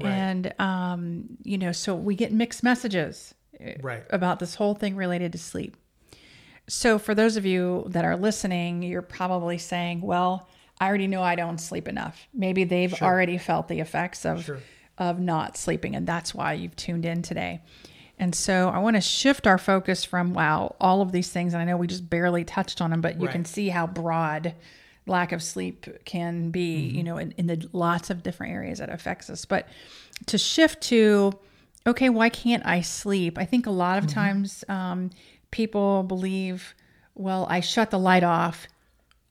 and 0.00 0.52
um, 0.58 1.24
you 1.44 1.56
know, 1.58 1.72
so 1.72 1.94
we 1.94 2.14
get 2.16 2.32
mixed 2.32 2.62
messages 2.62 3.34
eh, 3.60 3.76
Right. 3.80 4.02
about 4.10 4.38
this 4.40 4.56
whole 4.56 4.74
thing 4.74 4.96
related 4.96 5.32
to 5.32 5.38
sleep. 5.38 5.76
So 6.68 6.98
for 6.98 7.14
those 7.14 7.36
of 7.36 7.44
you 7.44 7.84
that 7.88 8.04
are 8.04 8.16
listening, 8.16 8.82
you're 8.82 9.02
probably 9.02 9.58
saying, 9.58 10.00
"Well, 10.00 10.48
I 10.80 10.86
already 10.88 11.06
know 11.06 11.22
I 11.22 11.34
don't 11.34 11.58
sleep 11.58 11.88
enough." 11.88 12.26
Maybe 12.32 12.64
they've 12.64 12.94
already 13.02 13.38
felt 13.38 13.68
the 13.68 13.80
effects 13.80 14.24
of 14.24 14.44
Sure. 14.44 14.58
of 14.98 15.18
not 15.18 15.56
sleeping, 15.56 15.96
and 15.96 16.06
that's 16.06 16.34
why 16.34 16.52
you've 16.54 16.76
tuned 16.76 17.04
in 17.04 17.22
today. 17.22 17.60
And 18.18 18.34
so 18.34 18.68
I 18.68 18.78
want 18.78 18.94
to 18.96 19.00
shift 19.00 19.46
our 19.46 19.58
focus 19.58 20.04
from 20.04 20.32
wow, 20.34 20.76
all 20.80 21.00
of 21.02 21.10
these 21.12 21.30
things, 21.30 21.52
and 21.54 21.62
I 21.62 21.64
know 21.64 21.76
we 21.76 21.88
just 21.88 22.08
barely 22.08 22.44
touched 22.44 22.80
on 22.80 22.90
them, 22.90 23.00
but 23.00 23.20
you 23.20 23.26
can 23.28 23.44
see 23.44 23.70
how 23.70 23.86
broad 23.86 24.54
lack 25.06 25.32
of 25.32 25.42
sleep 25.42 25.86
can 26.04 26.50
be, 26.50 26.86
Mm-hmm. 26.86 26.96
you 26.96 27.02
know, 27.02 27.16
in, 27.18 27.32
in 27.32 27.48
the 27.48 27.68
lots 27.72 28.08
of 28.10 28.22
different 28.22 28.52
areas 28.52 28.78
that 28.78 28.88
affects 28.90 29.28
us. 29.28 29.44
But 29.44 29.66
to 30.26 30.38
shift 30.38 30.80
to, 30.84 31.32
okay, 31.84 32.08
why 32.08 32.28
can't 32.28 32.64
I 32.64 32.82
sleep? 32.82 33.36
I 33.36 33.44
think 33.44 33.66
a 33.66 33.70
lot 33.70 33.96
Mm-hmm. 33.98 34.06
of 34.06 34.12
times 34.14 34.64
um, 34.68 35.10
people 35.52 36.02
believe, 36.02 36.74
well, 37.14 37.46
I 37.48 37.60
shut 37.60 37.90
the 37.90 37.98
light 37.98 38.24
off. 38.24 38.66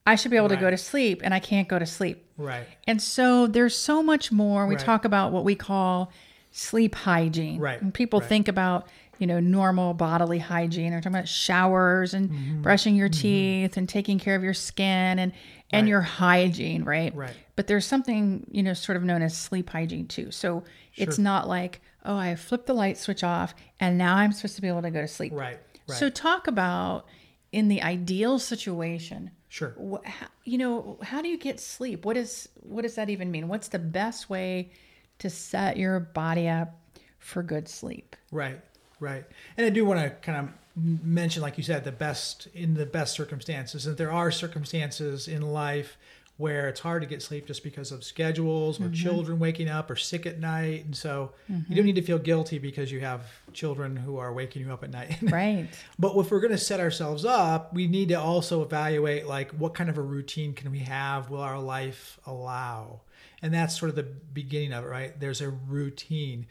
I 0.06 0.14
should 0.16 0.30
be 0.30 0.36
able 0.36 0.48
to 0.48 0.56
go 0.56 0.70
to 0.70 0.76
sleep, 0.76 1.20
and 1.22 1.32
I 1.34 1.38
can't 1.38 1.68
go 1.68 1.78
to 1.78 1.86
sleep. 1.86 2.24
Right. 2.36 2.66
And 2.88 3.00
so 3.00 3.46
there's 3.46 3.76
so 3.76 4.02
much 4.02 4.32
more. 4.32 4.66
We 4.66 4.74
Right. 4.74 4.84
talk 4.84 5.04
about 5.04 5.30
what 5.32 5.44
we 5.44 5.54
call 5.54 6.10
sleep 6.50 6.94
hygiene. 6.94 7.60
Right, 7.60 7.80
And 7.80 7.94
people 7.94 8.18
right. 8.20 8.28
think 8.28 8.48
about, 8.48 8.88
you 9.18 9.26
know, 9.28 9.38
normal 9.38 9.94
bodily 9.94 10.38
hygiene. 10.40 10.90
They're 10.90 11.00
talking 11.00 11.14
about 11.16 11.28
showers 11.28 12.14
and 12.14 12.30
Mm-hmm. 12.30 12.62
brushing 12.62 12.96
your 12.96 13.08
teeth 13.08 13.76
and 13.76 13.88
taking 13.88 14.18
care 14.18 14.34
of 14.34 14.42
your 14.42 14.54
skin 14.54 15.18
and 15.18 15.32
and 15.74 15.84
Right. 15.86 15.88
your 15.88 16.00
hygiene, 16.02 16.84
right? 16.84 17.14
Right. 17.14 17.32
But 17.56 17.66
there's 17.66 17.86
something, 17.86 18.46
you 18.50 18.62
know, 18.62 18.74
sort 18.74 18.96
of 18.96 19.04
known 19.04 19.22
as 19.22 19.34
sleep 19.34 19.70
hygiene 19.70 20.06
too. 20.06 20.30
So 20.30 20.64
it's 20.96 21.16
not 21.16 21.48
like, 21.48 21.80
oh, 22.04 22.14
I 22.16 22.34
flipped 22.34 22.66
the 22.66 22.74
light 22.74 22.98
switch 22.98 23.24
off 23.24 23.54
and 23.80 23.96
now 23.96 24.16
I'm 24.16 24.32
supposed 24.32 24.56
to 24.56 24.60
be 24.62 24.68
able 24.68 24.82
to 24.82 24.90
go 24.90 25.00
to 25.00 25.08
sleep. 25.08 25.32
Right. 25.32 25.58
Right. 25.88 25.98
So 25.98 26.08
talk 26.08 26.46
about 26.46 27.06
in 27.50 27.68
the 27.68 27.82
ideal 27.82 28.38
situation, 28.38 29.30
sure. 29.48 29.70
Wh- 29.78 30.06
how, 30.06 30.26
you 30.44 30.58
know 30.58 30.98
how 31.02 31.22
do 31.22 31.28
you 31.28 31.38
get 31.38 31.60
sleep 31.60 32.04
what 32.04 32.16
is 32.16 32.48
what 32.60 32.82
does 32.82 32.94
that 32.94 33.10
even 33.10 33.30
mean 33.30 33.46
what's 33.46 33.68
the 33.68 33.78
best 33.78 34.28
way 34.28 34.72
to 35.18 35.30
set 35.30 35.76
your 35.76 36.00
body 36.00 36.48
up 36.48 36.80
for 37.18 37.42
good 37.42 37.68
sleep 37.68 38.16
Right, 38.32 38.58
right. 38.98 39.24
And 39.58 39.66
I 39.66 39.70
do 39.70 39.84
want 39.84 40.00
to 40.00 40.10
kind 40.10 40.38
of 40.48 40.82
mention, 41.04 41.42
like 41.42 41.58
you 41.58 41.62
said, 41.62 41.84
the 41.84 41.92
best 41.92 42.48
in 42.54 42.74
the 42.74 42.86
best 42.86 43.12
circumstances. 43.14 43.84
That 43.84 43.98
there 43.98 44.10
are 44.10 44.30
circumstances 44.30 45.28
in 45.28 45.42
life 45.42 45.98
where 46.42 46.68
it's 46.68 46.80
hard 46.80 47.02
to 47.02 47.08
get 47.08 47.22
sleep 47.22 47.46
just 47.46 47.62
because 47.62 47.92
of 47.92 48.02
schedules 48.02 48.80
or 48.80 48.86
mm-hmm. 48.86 48.94
children 48.94 49.38
waking 49.38 49.68
up 49.68 49.88
or 49.88 49.94
sick 49.94 50.26
at 50.26 50.40
night, 50.40 50.84
and 50.84 50.96
so 50.96 51.30
you 51.48 51.54
mm-hmm. 51.54 51.74
don't 51.76 51.84
need 51.84 51.94
to 51.94 52.02
feel 52.02 52.18
guilty 52.18 52.58
because 52.58 52.90
you 52.90 52.98
have 52.98 53.24
children 53.52 53.94
who 53.94 54.16
are 54.16 54.32
waking 54.32 54.60
you 54.60 54.72
up 54.72 54.82
at 54.82 54.90
night. 54.90 55.16
right 55.22 55.68
But 56.00 56.16
if 56.16 56.32
we're 56.32 56.40
going 56.40 56.50
to 56.50 56.58
set 56.58 56.80
ourselves 56.80 57.24
up, 57.24 57.72
we 57.72 57.86
need 57.86 58.08
to 58.08 58.18
also 58.18 58.60
evaluate 58.60 59.28
like 59.28 59.52
what 59.52 59.72
kind 59.72 59.88
of 59.88 59.98
a 59.98 60.02
routine 60.02 60.52
can 60.52 60.72
we 60.72 60.80
have? 60.80 61.30
Will 61.30 61.40
our 61.40 61.60
life 61.60 62.18
allow? 62.26 63.02
And 63.40 63.54
that's 63.54 63.78
sort 63.78 63.90
of 63.90 63.94
the 63.94 64.02
beginning 64.02 64.72
of 64.72 64.84
it, 64.84 64.88
right? 64.88 65.20
There's 65.20 65.40
a 65.40 65.50
routine. 65.50 66.46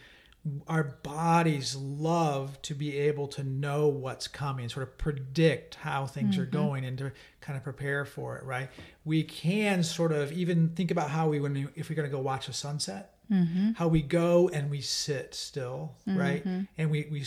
Our 0.68 0.84
bodies 1.04 1.76
love 1.76 2.60
to 2.64 2.74
be 2.74 2.98
able 2.98 3.28
to 3.30 3.44
know 3.44 3.88
what's 3.88 4.28
coming, 4.28 4.70
sort 4.70 4.88
of 4.88 4.98
predict 4.98 5.76
how 5.76 6.08
things 6.08 6.38
are 6.38 6.48
mm-hmm. 6.48 6.58
going 6.58 6.86
and 6.86 6.98
to 6.98 7.12
kind 7.42 7.58
of 7.58 7.64
prepare 7.64 8.06
for 8.06 8.38
it, 8.38 8.44
right? 8.44 8.70
We 9.06 9.24
can 9.24 9.84
sort 9.84 10.12
of 10.12 10.32
even 10.32 10.70
think 10.70 10.90
about 10.90 11.12
how 11.12 11.30
we, 11.30 11.40
when 11.40 11.54
we, 11.54 11.68
if 11.76 11.90
we're 11.90 11.96
going 11.96 12.10
to 12.10 12.16
go 12.16 12.22
watch 12.22 12.48
a 12.50 12.54
sunset, 12.54 13.14
mm-hmm. 13.32 13.72
how 13.74 13.88
we 13.88 14.02
go 14.02 14.50
and 14.50 14.72
we 14.72 14.82
sit 14.82 15.36
still, 15.36 15.94
right? 16.08 16.44
Mm-hmm. 16.46 16.62
And 16.78 16.90
we, 16.90 17.08
we 17.12 17.24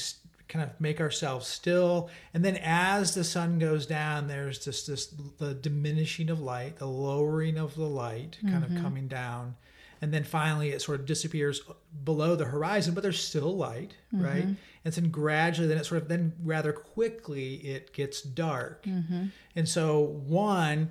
kind 0.49 0.69
of 0.69 0.81
make 0.81 1.01
ourselves 1.01 1.47
still. 1.47 2.11
And 2.33 2.45
then 2.45 2.57
as 2.59 3.15
the 3.15 3.25
sun 3.25 3.59
goes 3.59 3.87
down, 3.87 4.29
there's 4.29 4.59
just 4.65 4.87
this 4.87 5.07
the 5.39 5.55
diminishing 5.55 6.31
of 6.31 6.41
light, 6.41 6.77
the 6.77 6.87
lowering 6.87 7.59
of 7.59 7.75
the 7.75 7.89
light 7.89 8.39
kind 8.49 8.65
of 8.65 8.71
coming 8.83 9.09
down. 9.09 9.57
And 10.03 10.13
then 10.13 10.25
finally 10.25 10.71
it 10.71 10.83
sort 10.83 11.01
of 11.01 11.07
disappears 11.07 11.63
below 12.05 12.37
the 12.37 12.45
horizon, 12.45 12.95
but 12.95 13.03
there's 13.03 13.23
still 13.23 13.57
light, 13.57 13.95
mm-hmm. 14.15 14.25
right? 14.25 14.47
And 14.85 14.95
then 14.95 15.11
gradually, 15.11 15.69
then 15.69 15.79
it 15.79 15.87
sort 15.87 16.03
of, 16.03 16.09
then 16.09 16.33
rather 16.43 16.73
quickly, 16.73 17.55
it 17.57 17.93
gets 17.93 18.21
dark. 18.21 18.85
Mm-hmm. 18.85 19.27
And 19.57 19.69
so, 19.69 20.01
one, 20.01 20.91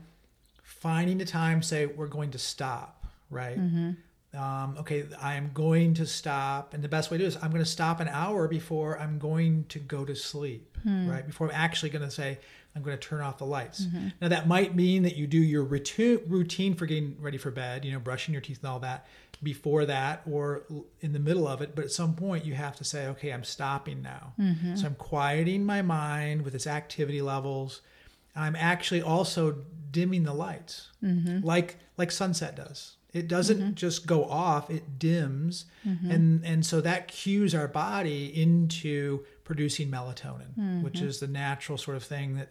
finding 0.63 1.17
the 1.17 1.25
time, 1.25 1.61
say, 1.61 1.85
we're 1.85 2.07
going 2.07 2.31
to 2.31 2.39
stop, 2.39 3.05
right? 3.29 3.57
Mm-hmm. 3.57 3.91
um, 4.37 4.77
okay, 4.79 5.05
I 5.21 5.35
am 5.35 5.51
going 5.53 5.93
to 5.95 6.05
stop. 6.07 6.73
And 6.73 6.83
the 6.83 6.89
best 6.89 7.11
way 7.11 7.17
to 7.17 7.23
do 7.23 7.27
is 7.27 7.35
I'm 7.35 7.51
going 7.51 7.63
to 7.63 7.69
stop 7.69 7.99
an 7.99 8.07
hour 8.07 8.47
before 8.47 8.99
I'm 8.99 9.19
going 9.19 9.65
to 9.69 9.79
go 9.79 10.05
to 10.05 10.15
sleep, 10.15 10.75
hmm. 10.81 11.07
right? 11.09 11.25
Before 11.25 11.47
I'm 11.49 11.55
actually 11.55 11.91
going 11.91 12.03
to 12.03 12.11
say, 12.11 12.39
I'm 12.75 12.81
going 12.81 12.97
to 12.97 13.07
turn 13.07 13.21
off 13.21 13.37
the 13.37 13.45
lights. 13.45 13.85
Mm-hmm. 13.85 14.07
Now, 14.21 14.29
that 14.29 14.47
might 14.47 14.75
mean 14.75 15.03
that 15.03 15.15
you 15.15 15.27
do 15.27 15.37
your 15.37 15.63
routine, 15.63 16.21
routine 16.27 16.73
for 16.73 16.85
getting 16.85 17.17
ready 17.19 17.37
for 17.37 17.51
bed, 17.51 17.85
you 17.85 17.91
know, 17.91 17.99
brushing 17.99 18.33
your 18.33 18.41
teeth 18.41 18.59
and 18.63 18.71
all 18.71 18.79
that 18.79 19.05
before 19.43 19.85
that 19.85 20.21
or 20.29 20.63
in 21.01 21.13
the 21.13 21.19
middle 21.19 21.47
of 21.47 21.61
it. 21.61 21.75
But 21.75 21.85
at 21.85 21.91
some 21.91 22.15
point, 22.15 22.45
you 22.45 22.55
have 22.55 22.75
to 22.77 22.83
say, 22.83 23.07
okay, 23.07 23.31
I'm 23.31 23.43
stopping 23.43 24.01
now. 24.01 24.33
Mm-hmm. 24.39 24.75
So 24.75 24.87
I'm 24.87 24.95
quieting 24.95 25.65
my 25.65 25.81
mind 25.81 26.43
with 26.43 26.55
its 26.55 26.65
activity 26.65 27.21
levels. 27.21 27.81
I'm 28.35 28.55
actually 28.55 29.01
also 29.01 29.57
dimming 29.91 30.23
the 30.23 30.33
lights, 30.33 30.89
mm-hmm. 31.03 31.45
like 31.45 31.77
like 31.97 32.11
sunset 32.11 32.55
does. 32.55 32.95
It 33.13 33.27
doesn't 33.27 33.75
just 33.75 34.07
go 34.07 34.25
off; 34.25 34.71
it 34.71 34.97
dims, 34.97 35.65
and 35.83 36.43
and 36.43 36.65
so 36.65 36.81
that 36.81 37.07
cues 37.07 37.53
our 37.53 37.67
body 37.67 38.41
into 38.41 39.23
producing 39.43 39.89
melatonin, 39.89 40.81
which 40.83 40.95
mm-hmm. 40.95 41.07
is 41.07 41.19
the 41.19 41.27
natural 41.27 41.77
sort 41.77 41.97
of 41.97 42.03
thing 42.03 42.35
that 42.35 42.49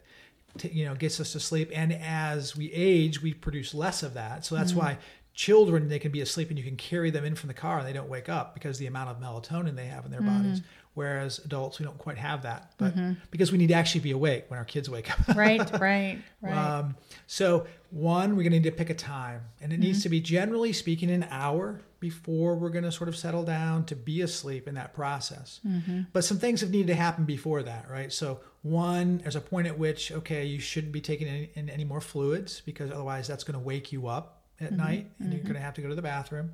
t- 0.58 0.68
you 0.68 0.84
know 0.84 0.94
gets 0.94 1.20
us 1.20 1.32
to 1.32 1.40
sleep. 1.40 1.70
And 1.74 1.92
as 1.92 2.56
we 2.56 2.72
age, 2.72 3.22
we 3.22 3.34
produce 3.34 3.74
less 3.74 4.02
of 4.02 4.14
that. 4.14 4.44
So 4.44 4.54
that's 4.54 4.72
mm-hmm. 4.72 4.80
why 4.80 4.98
children 5.34 5.88
they 5.88 5.98
can 5.98 6.12
be 6.12 6.20
asleep 6.20 6.50
and 6.50 6.58
you 6.58 6.64
can 6.64 6.76
carry 6.76 7.10
them 7.10 7.24
in 7.24 7.34
from 7.34 7.48
the 7.48 7.54
car 7.54 7.78
and 7.78 7.88
they 7.88 7.92
don't 7.92 8.08
wake 8.08 8.28
up 8.28 8.52
because 8.52 8.78
the 8.78 8.86
amount 8.86 9.08
of 9.08 9.18
melatonin 9.18 9.76
they 9.76 9.86
have 9.86 10.04
in 10.04 10.10
their 10.10 10.20
mm-hmm. 10.20 10.42
bodies. 10.42 10.62
Whereas 10.94 11.38
adults, 11.38 11.78
we 11.78 11.86
don't 11.86 11.96
quite 11.96 12.18
have 12.18 12.42
that, 12.42 12.74
but 12.76 12.94
mm-hmm. 12.94 13.12
because 13.30 13.50
we 13.50 13.56
need 13.56 13.68
to 13.68 13.74
actually 13.74 14.02
be 14.02 14.10
awake 14.10 14.44
when 14.48 14.58
our 14.58 14.64
kids 14.64 14.90
wake 14.90 15.10
up. 15.10 15.26
right 15.36 15.58
right 15.80 16.18
right 16.42 16.52
Um, 16.54 16.96
so 17.26 17.66
one, 17.90 18.36
we're 18.36 18.42
going 18.42 18.52
to 18.52 18.58
need 18.58 18.64
to 18.64 18.72
pick 18.72 18.90
a 18.90 18.94
time, 18.94 19.40
and 19.62 19.72
it 19.72 19.78
needs 19.78 19.98
mm-hmm. 19.98 20.02
to 20.02 20.08
be 20.10 20.20
generally 20.20 20.72
speaking 20.74 21.10
an 21.10 21.26
hour 21.30 21.80
before 21.98 22.56
we're 22.56 22.68
going 22.68 22.84
to 22.84 22.92
sort 22.92 23.08
of 23.08 23.16
settle 23.16 23.42
down 23.42 23.84
to 23.86 23.96
be 23.96 24.20
asleep 24.20 24.68
in 24.68 24.74
that 24.74 24.92
process. 24.92 25.60
Mm-hmm. 25.66 26.02
But 26.12 26.24
some 26.24 26.38
things 26.38 26.60
have 26.60 26.70
needed 26.70 26.88
to 26.88 26.94
happen 26.94 27.24
before 27.24 27.62
that, 27.62 27.88
right? 27.90 28.12
So 28.12 28.40
one, 28.62 29.18
there's 29.18 29.36
a 29.36 29.40
point 29.40 29.68
at 29.68 29.78
which 29.78 30.12
okay, 30.12 30.44
you 30.44 30.60
shouldn't 30.60 30.92
be 30.92 31.00
taking 31.00 31.26
any, 31.26 31.50
in 31.54 31.70
any 31.70 31.84
more 31.84 32.00
fluids 32.02 32.60
because 32.60 32.90
otherwise 32.90 33.28
that's 33.28 33.44
going 33.44 33.58
to 33.58 33.64
wake 33.64 33.92
you 33.92 34.08
up 34.08 34.42
at 34.60 34.72
night, 34.72 35.10
and 35.18 35.32
you're 35.32 35.42
going 35.42 35.54
to 35.54 35.60
have 35.60 35.74
to 35.74 35.80
go 35.80 35.88
to 35.88 35.94
the 35.94 36.02
bathroom. 36.02 36.52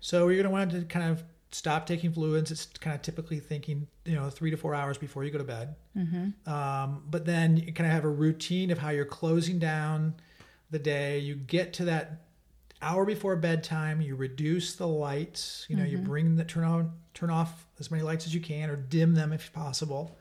So 0.00 0.28
you're 0.28 0.42
going 0.42 0.44
to 0.44 0.50
want 0.50 0.70
to 0.72 0.82
kind 0.82 1.10
of 1.10 1.24
stop 1.50 1.86
taking 1.86 2.12
fluids. 2.12 2.50
It's 2.50 2.66
kind 2.66 2.94
of 2.94 3.02
typically 3.02 3.40
thinking, 3.40 3.86
you 4.04 4.14
know, 4.14 4.28
three 4.30 4.50
to 4.50 4.56
four 4.56 4.74
hours 4.74 4.98
before 4.98 5.24
you 5.24 5.30
go 5.30 5.38
to 5.38 5.44
bed. 5.44 5.74
Mm-hmm. 5.96 6.50
Um, 6.50 7.04
but 7.08 7.24
then 7.24 7.56
you 7.56 7.72
kind 7.72 7.86
of 7.86 7.92
have 7.92 8.04
a 8.04 8.10
routine 8.10 8.70
of 8.70 8.78
how 8.78 8.90
you're 8.90 9.04
closing 9.04 9.58
down 9.58 10.14
the 10.70 10.78
day. 10.78 11.18
You 11.18 11.34
get 11.34 11.72
to 11.74 11.86
that 11.86 12.22
hour 12.82 13.04
before 13.04 13.36
bedtime. 13.36 14.00
You 14.00 14.14
reduce 14.16 14.74
the 14.74 14.86
lights. 14.86 15.66
You 15.68 15.76
know, 15.76 15.84
you 15.84 15.98
mm-hmm. 15.98 16.06
bring 16.06 16.36
the 16.36 16.44
turn 16.44 16.64
on, 16.64 16.92
turn 17.14 17.30
off 17.30 17.66
as 17.80 17.90
many 17.90 18.02
lights 18.02 18.26
as 18.26 18.34
you 18.34 18.40
can, 18.40 18.70
or 18.70 18.76
dim 18.76 19.14
them 19.14 19.32
if 19.32 19.52
possible, 19.52 20.18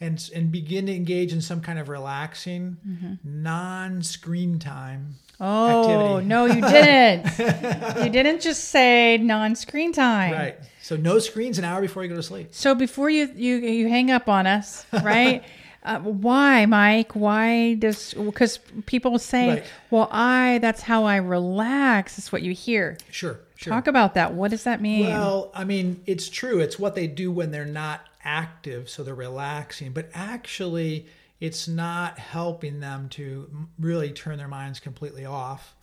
and 0.00 0.30
and 0.34 0.50
begin 0.50 0.86
to 0.86 0.94
engage 0.94 1.32
in 1.32 1.40
some 1.40 1.60
kind 1.60 1.78
of 1.78 1.88
relaxing, 1.88 2.78
mm-hmm. 2.86 3.14
non-screen 3.24 4.58
time. 4.58 5.16
Oh 5.42 6.18
activity. 6.18 6.26
no 6.28 6.44
you 6.46 6.60
didn't 6.76 7.26
you 8.04 8.10
didn't 8.10 8.40
just 8.40 8.64
say 8.70 9.18
non-screen 9.18 9.92
time 9.92 10.32
Right. 10.32 10.56
So 10.82 10.96
no 10.96 11.18
screens 11.18 11.58
an 11.58 11.64
hour 11.64 11.80
before 11.80 12.02
you 12.02 12.08
go 12.08 12.16
to 12.16 12.22
sleep. 12.22 12.48
so 12.52 12.74
before 12.74 13.10
you 13.10 13.30
you 13.34 13.56
you 13.56 13.88
hang 13.88 14.10
up 14.10 14.28
on 14.28 14.46
us 14.46 14.86
right 15.02 15.42
uh, 15.84 15.98
why 16.00 16.64
mike 16.66 17.12
why 17.16 17.74
does 17.74 18.14
because 18.14 18.58
people 18.86 19.18
say 19.18 19.48
Right. 19.48 19.64
well 19.90 20.08
i 20.12 20.58
that's 20.62 20.82
how 20.82 21.04
i 21.04 21.16
relax 21.16 22.16
that's 22.16 22.30
what 22.32 22.42
you 22.42 22.52
hear 22.52 22.96
Sure. 23.10 23.40
Sure. 23.56 23.72
talk 23.72 23.86
about 23.88 24.14
that 24.14 24.32
what 24.34 24.50
does 24.50 24.64
that 24.64 24.80
mean 24.80 25.06
Well, 25.06 25.50
I 25.54 25.62
mean, 25.64 26.00
it's 26.06 26.28
true. 26.28 26.58
It's 26.58 26.78
what 26.80 26.94
they 26.96 27.06
do 27.06 27.30
when 27.30 27.52
they're 27.52 27.64
not 27.64 28.00
active, 28.24 28.88
so 28.90 29.04
they're 29.04 29.14
relaxing. 29.14 29.92
But 29.92 30.10
actually, 30.14 31.06
it's 31.42 31.66
not 31.66 32.20
helping 32.20 32.78
them 32.78 33.08
to 33.08 33.66
really 33.76 34.12
turn 34.12 34.38
their 34.38 34.46
minds 34.46 34.78
completely 34.78 35.24
off. 35.24 35.74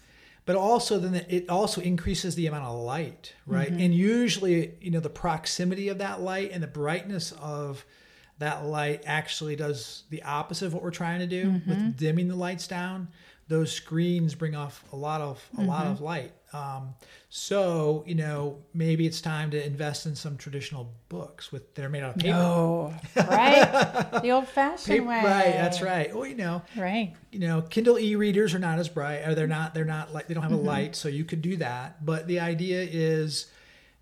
But 0.45 0.55
also, 0.55 0.99
then 0.99 1.25
it 1.27 1.49
also 1.49 1.81
increases 1.81 2.33
the 2.35 2.47
amount 2.47 2.63
of 2.63 2.79
light, 2.79 3.33
right? 3.45 3.69
Mm-hmm. 3.69 3.81
And 3.81 3.93
usually, 3.93 4.75
you 4.79 4.89
know, 4.89 5.01
the 5.01 5.09
proximity 5.09 5.89
of 5.89 5.97
that 5.97 6.21
light 6.21 6.51
and 6.53 6.63
the 6.63 6.67
brightness 6.67 7.33
of 7.33 7.85
that 8.37 8.63
light 8.63 9.03
actually 9.05 9.57
does 9.57 10.03
the 10.09 10.23
opposite 10.23 10.67
of 10.67 10.73
what 10.73 10.81
we're 10.81 10.91
trying 10.91 11.19
to 11.19 11.27
do 11.27 11.47
mm-hmm. 11.47 11.69
with 11.69 11.97
dimming 11.97 12.29
the 12.29 12.37
lights 12.37 12.65
down. 12.65 13.09
Those 13.49 13.71
screens 13.73 14.33
bring 14.35 14.55
off 14.55 14.83
a 14.93 14.95
lot 14.95 15.19
of 15.21 15.43
a 15.57 15.61
lot 15.63 15.85
of 15.87 15.99
light. 16.01 16.31
Um, 16.53 16.95
so 17.29 18.03
you 18.07 18.15
know 18.15 18.59
maybe 18.73 19.05
it's 19.05 19.21
time 19.21 19.51
to 19.51 19.63
invest 19.65 20.05
in 20.05 20.15
some 20.15 20.37
traditional 20.37 20.93
books 21.09 21.51
with 21.51 21.75
that 21.75 21.83
are 21.83 21.89
made 21.89 22.03
out 22.03 22.15
of 22.15 22.21
paper. 22.21 22.37
Oh, 22.37 22.93
right. 23.15 24.21
the 24.21 24.29
old 24.31 24.47
fashioned 24.47 24.85
Paper- 24.99 25.05
way. 25.09 25.15
right, 25.23 25.53
that's 25.53 25.81
right. 25.81 26.15
Well, 26.15 26.25
you 26.27 26.35
know, 26.35 26.61
Right. 26.77 27.13
you 27.31 27.39
know, 27.39 27.61
Kindle 27.63 27.99
e-readers 27.99 28.53
are 28.53 28.59
not 28.59 28.79
as 28.79 28.87
bright, 28.89 29.27
or 29.27 29.35
they're 29.35 29.47
not 29.47 29.73
they're 29.73 29.83
not 29.85 30.13
like 30.13 30.27
they 30.27 30.33
don't 30.33 30.43
have 30.43 30.51
a 30.51 30.55
light, 30.55 30.95
so 30.95 31.09
you 31.09 31.23
could 31.25 31.41
do 31.41 31.57
that. 31.57 32.05
But 32.05 32.27
the 32.27 32.39
idea 32.39 32.81
is, 32.89 33.51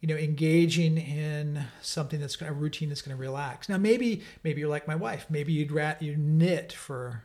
you 0.02 0.08
know, 0.08 0.16
engaging 0.16 0.98
in 0.98 1.64
something 1.82 2.20
that's 2.20 2.36
going 2.36 2.52
a 2.52 2.54
routine 2.54 2.90
that's 2.90 3.02
going 3.02 3.16
to 3.16 3.22
relax. 3.22 3.68
Now, 3.70 3.78
maybe 3.78 4.22
maybe 4.44 4.62
you're 4.62 4.70
like 4.70 4.88
my 4.88 4.96
wife. 4.96 5.26
Maybe 5.30 5.54
you'd 5.54 5.72
rat 5.72 6.02
you 6.02 6.16
knit 6.18 6.72
for 6.72 7.24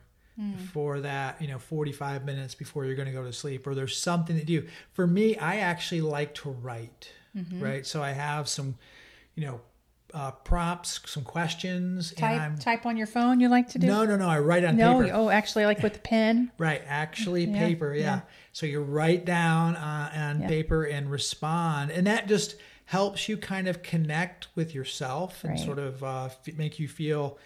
for 0.72 1.00
that 1.00 1.40
you 1.40 1.49
know 1.49 1.58
45 1.58 2.25
minutes 2.25 2.54
before 2.54 2.84
you're 2.84 2.94
going 2.94 3.06
to 3.06 3.12
go 3.14 3.25
to 3.25 3.32
sleep 3.32 3.66
or 3.66 3.75
there's 3.75 3.96
something 3.96 4.38
to 4.38 4.44
do 4.44 4.66
for 4.92 5.06
me 5.06 5.37
i 5.38 5.56
actually 5.58 6.00
like 6.00 6.34
to 6.34 6.50
write 6.50 7.11
right 7.58 7.87
so 7.87 8.02
i 8.02 8.11
have 8.11 8.49
some 8.49 8.76
you 9.34 9.44
know 9.46 9.61
uh, 10.14 10.30
prompts 10.30 11.00
some 11.06 11.22
questions 11.25 12.12
and 12.12 12.18
Type 12.18 12.58
type 12.61 12.84
on 12.87 12.99
your 12.99 13.06
phone. 13.06 13.40
You 13.40 13.49
like 13.49 13.68
to 13.70 13.78
do? 13.78 13.87
no 13.87 14.04
no 14.04 14.16
no 14.16 14.28
i 14.28 14.38
write 14.38 14.62
on 14.62 14.76
No. 14.76 15.00
paper 15.00 15.11
Oh, 15.14 15.30
actually, 15.30 15.64
like 15.64 15.82
with 15.82 15.94
the 15.94 16.00
pen. 16.00 16.50
Right, 16.58 16.82
actually 16.87 17.46
Yeah, 17.46 17.58
paper, 17.58 17.94
yeah. 17.94 18.02
yeah. 18.02 18.20
So 18.52 18.66
you 18.66 18.82
write 18.82 19.25
down 19.25 19.75
uh, 19.76 20.12
on 20.14 20.40
Yeah. 20.42 20.49
paper 20.49 20.84
and 20.84 21.11
respond, 21.11 21.90
and 21.92 22.06
that 22.06 22.28
just 22.28 22.56
helps 22.84 23.26
you 23.26 23.38
kind 23.38 23.68
of 23.68 23.82
connect 23.82 24.49
with 24.54 24.75
yourself 24.75 25.44
and 25.44 25.52
Right. 25.54 25.61
sort 25.61 25.78
of 25.78 26.04
uh, 26.04 26.25
f- 26.26 26.54
make 26.58 26.78
you 26.78 26.88
feel, 26.88 27.38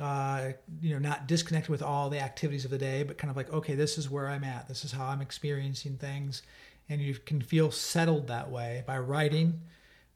uh, 0.00 0.50
you 0.80 0.92
know, 0.92 0.98
not 0.98 1.26
disconnected 1.26 1.70
with 1.70 1.82
all 1.82 2.10
the 2.10 2.20
activities 2.20 2.64
of 2.64 2.70
the 2.70 2.78
day, 2.78 3.02
but 3.02 3.18
kind 3.18 3.30
of 3.30 3.36
like, 3.36 3.52
okay, 3.52 3.74
this 3.74 3.98
is 3.98 4.10
where 4.10 4.28
I'm 4.28 4.44
at. 4.44 4.68
This 4.68 4.84
is 4.84 4.92
how 4.92 5.06
I'm 5.06 5.20
experiencing 5.20 5.96
things, 5.96 6.42
and 6.88 7.00
you 7.00 7.14
can 7.14 7.40
feel 7.40 7.70
settled 7.70 8.26
that 8.28 8.50
way 8.50 8.82
by 8.86 8.98
writing. 8.98 9.60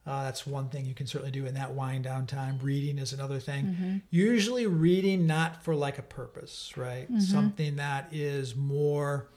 Uh, 0.05 0.23
that's 0.23 0.47
one 0.47 0.69
thing 0.69 0.85
you 0.85 0.93
can 0.93 1.05
certainly 1.05 1.31
do 1.31 1.45
in 1.45 1.53
that 1.53 1.73
wind 1.73 2.05
down 2.05 2.25
time. 2.25 2.57
Reading 2.61 2.97
is 2.97 3.11
another 3.11 3.39
thing. 3.39 3.65
Mm-hmm. 3.65 3.97
Usually, 4.09 4.65
reading 4.65 5.27
not 5.27 5.63
for 5.63 5.75
like 5.75 5.97
a 5.97 6.01
purpose, 6.01 6.71
right? 6.77 7.11
Mm-hmm. 7.11 7.19
Something 7.19 7.75
that 7.75 8.07
is 8.11 8.55
more 8.55 9.27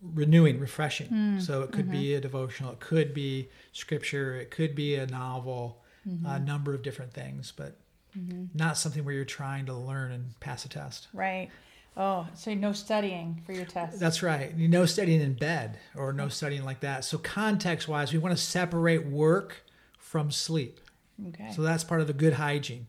renewing, 0.00 0.58
refreshing. 0.58 1.08
Mm, 1.08 1.42
So 1.42 1.62
it 1.62 1.72
could 1.72 1.86
mm-hmm. 1.86 2.00
be 2.00 2.14
a 2.14 2.20
devotional, 2.20 2.72
it 2.72 2.80
could 2.80 3.14
be 3.14 3.50
scripture, 3.72 4.34
it 4.36 4.50
could 4.50 4.74
be 4.74 4.94
a 4.96 5.06
novel, 5.06 5.78
Mm-hmm. 6.08 6.26
a 6.26 6.40
number 6.40 6.74
of 6.74 6.82
different 6.82 7.12
things, 7.14 7.52
but 7.56 7.76
Mm-hmm. 8.16 8.58
not 8.58 8.76
something 8.76 9.04
where 9.04 9.14
you're 9.14 9.24
trying 9.24 9.66
to 9.66 9.74
learn 9.74 10.12
and 10.12 10.38
pass 10.38 10.64
a 10.66 10.68
test. 10.68 11.08
Right. 11.14 11.50
Oh, 11.96 12.26
so 12.34 12.54
no 12.54 12.72
studying 12.72 13.42
for 13.44 13.52
your 13.52 13.64
test. 13.64 14.00
That's 14.00 14.22
right. 14.22 14.56
No 14.56 14.86
studying 14.86 15.20
in 15.20 15.34
bed 15.34 15.78
or 15.94 16.12
no 16.12 16.24
mm-hmm. 16.24 16.30
studying 16.30 16.64
like 16.64 16.80
that. 16.80 17.04
So 17.04 17.18
context 17.18 17.88
wise, 17.88 18.12
we 18.12 18.18
want 18.18 18.36
to 18.36 18.42
separate 18.42 19.06
work 19.06 19.64
from 19.98 20.30
sleep. 20.30 20.80
okay. 21.28 21.52
So 21.52 21.62
that's 21.62 21.84
part 21.84 22.00
of 22.00 22.06
the 22.06 22.12
good 22.12 22.34
hygiene. 22.34 22.86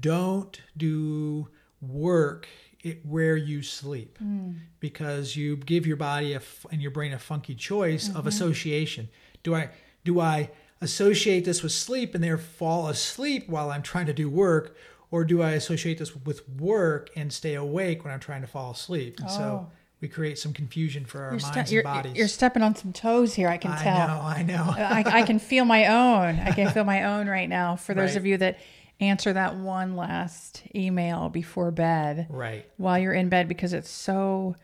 Don't 0.00 0.60
do 0.76 1.48
work 1.80 2.48
it, 2.82 3.04
where 3.04 3.36
you 3.36 3.62
sleep 3.62 4.18
hmm. 4.18 4.52
because 4.80 5.36
you 5.36 5.56
give 5.56 5.86
your 5.86 5.96
body 5.96 6.34
a 6.34 6.40
and 6.70 6.80
your 6.80 6.90
brain 6.90 7.12
a 7.12 7.18
funky 7.18 7.54
choice 7.54 8.08
of 8.08 8.14
mm-hmm. 8.14 8.28
association. 8.28 9.08
Do 9.42 9.54
I 9.54 9.70
do 10.04 10.20
I 10.20 10.50
associate 10.80 11.44
this 11.44 11.62
with 11.62 11.72
sleep 11.72 12.14
and 12.14 12.22
there 12.22 12.38
fall 12.38 12.88
asleep 12.88 13.48
while 13.48 13.70
I'm 13.70 13.82
trying 13.82 14.06
to 14.06 14.12
do 14.12 14.28
work 14.28 14.76
or 15.10 15.24
do 15.24 15.40
I 15.42 15.52
associate 15.52 15.98
this 15.98 16.14
with 16.16 16.46
work 16.48 17.10
and 17.16 17.32
stay 17.32 17.54
awake 17.54 18.04
when 18.04 18.12
I'm 18.12 18.20
trying 18.20 18.40
to 18.42 18.46
fall 18.46 18.72
asleep? 18.72 19.20
And 19.20 19.30
so 19.30 19.42
Oh. 19.42 19.72
we 20.00 20.08
create 20.08 20.38
some 20.38 20.52
confusion 20.52 21.04
for 21.06 21.22
our 21.22 21.30
you're, 21.30 21.40
ste- 21.40 21.54
minds 21.56 21.72
you're, 21.72 21.86
and 21.86 21.94
bodies. 21.94 22.16
you're 22.16 22.28
stepping 22.28 22.62
on 22.62 22.74
some 22.74 22.92
toes 22.92 23.34
here. 23.34 23.48
I 23.48 23.56
can 23.56 23.70
tell. 23.78 23.96
I 23.96 24.06
tell. 24.06 24.08
know, 24.08 24.20
I 24.22 24.42
know. 24.42 24.64
I, 24.76 25.20
I 25.20 25.22
can 25.22 25.38
feel 25.38 25.64
my 25.64 25.86
own. 25.86 26.40
I 26.40 26.50
can 26.52 26.70
feel 26.70 26.84
my 26.84 27.04
own 27.04 27.28
right 27.28 27.48
now. 27.48 27.76
For 27.76 27.94
those 27.94 28.10
Right. 28.10 28.16
of 28.16 28.26
you 28.26 28.36
that 28.38 28.58
answer 29.00 29.32
that 29.32 29.56
one 29.56 29.94
last 29.96 30.62
email 30.74 31.28
before 31.28 31.70
bed, 31.70 32.26
right. 32.30 32.68
while 32.76 32.98
you're 32.98 33.12
in 33.14 33.28
bed, 33.28 33.48
because 33.48 33.72
it's 33.72 33.90
so. 33.90 34.56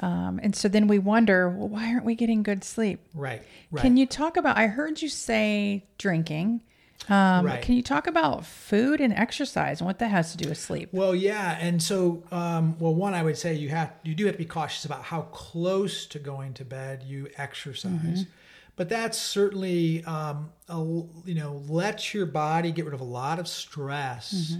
Um, 0.00 0.38
and 0.42 0.54
so 0.54 0.68
then 0.68 0.86
we 0.86 0.98
wonder, 0.98 1.48
well, 1.48 1.68
why 1.68 1.92
aren't 1.92 2.04
we 2.04 2.14
getting 2.14 2.42
good 2.42 2.62
sleep? 2.64 3.00
Right. 3.14 3.42
Right. 3.70 3.82
Can 3.82 3.96
you 3.96 4.06
talk 4.06 4.36
about? 4.36 4.56
I 4.56 4.66
heard 4.68 5.02
you 5.02 5.08
say 5.08 5.84
drinking. 5.98 6.62
Um, 7.08 7.46
Right. 7.46 7.62
Can 7.62 7.74
you 7.74 7.82
talk 7.82 8.06
about 8.06 8.44
food 8.44 9.00
and 9.00 9.12
exercise 9.12 9.80
and 9.80 9.86
what 9.86 9.98
that 10.00 10.08
has 10.10 10.32
to 10.32 10.36
do 10.36 10.48
with 10.48 10.58
sleep? 10.58 10.88
Well, 10.92 11.14
yeah, 11.14 11.56
and 11.60 11.82
so 11.82 12.22
um, 12.32 12.76
well, 12.78 12.94
one 12.94 13.14
I 13.14 13.22
would 13.22 13.38
say 13.38 13.54
you 13.54 13.68
have 13.70 13.92
you 14.02 14.14
do 14.14 14.26
have 14.26 14.34
to 14.34 14.38
be 14.38 14.44
cautious 14.44 14.84
about 14.84 15.04
how 15.04 15.22
close 15.22 16.06
to 16.06 16.18
going 16.18 16.54
to 16.54 16.64
bed 16.64 17.04
you 17.04 17.28
exercise, 17.36 18.26
but 18.76 18.88
that's 18.88 19.16
certainly 19.16 20.04
um, 20.04 20.50
a, 20.68 20.76
you 21.24 21.34
know 21.34 21.62
let 21.68 22.12
your 22.12 22.26
body 22.26 22.72
get 22.72 22.84
rid 22.84 22.94
of 22.94 23.00
a 23.00 23.04
lot 23.04 23.38
of 23.38 23.46
stress. 23.48 24.56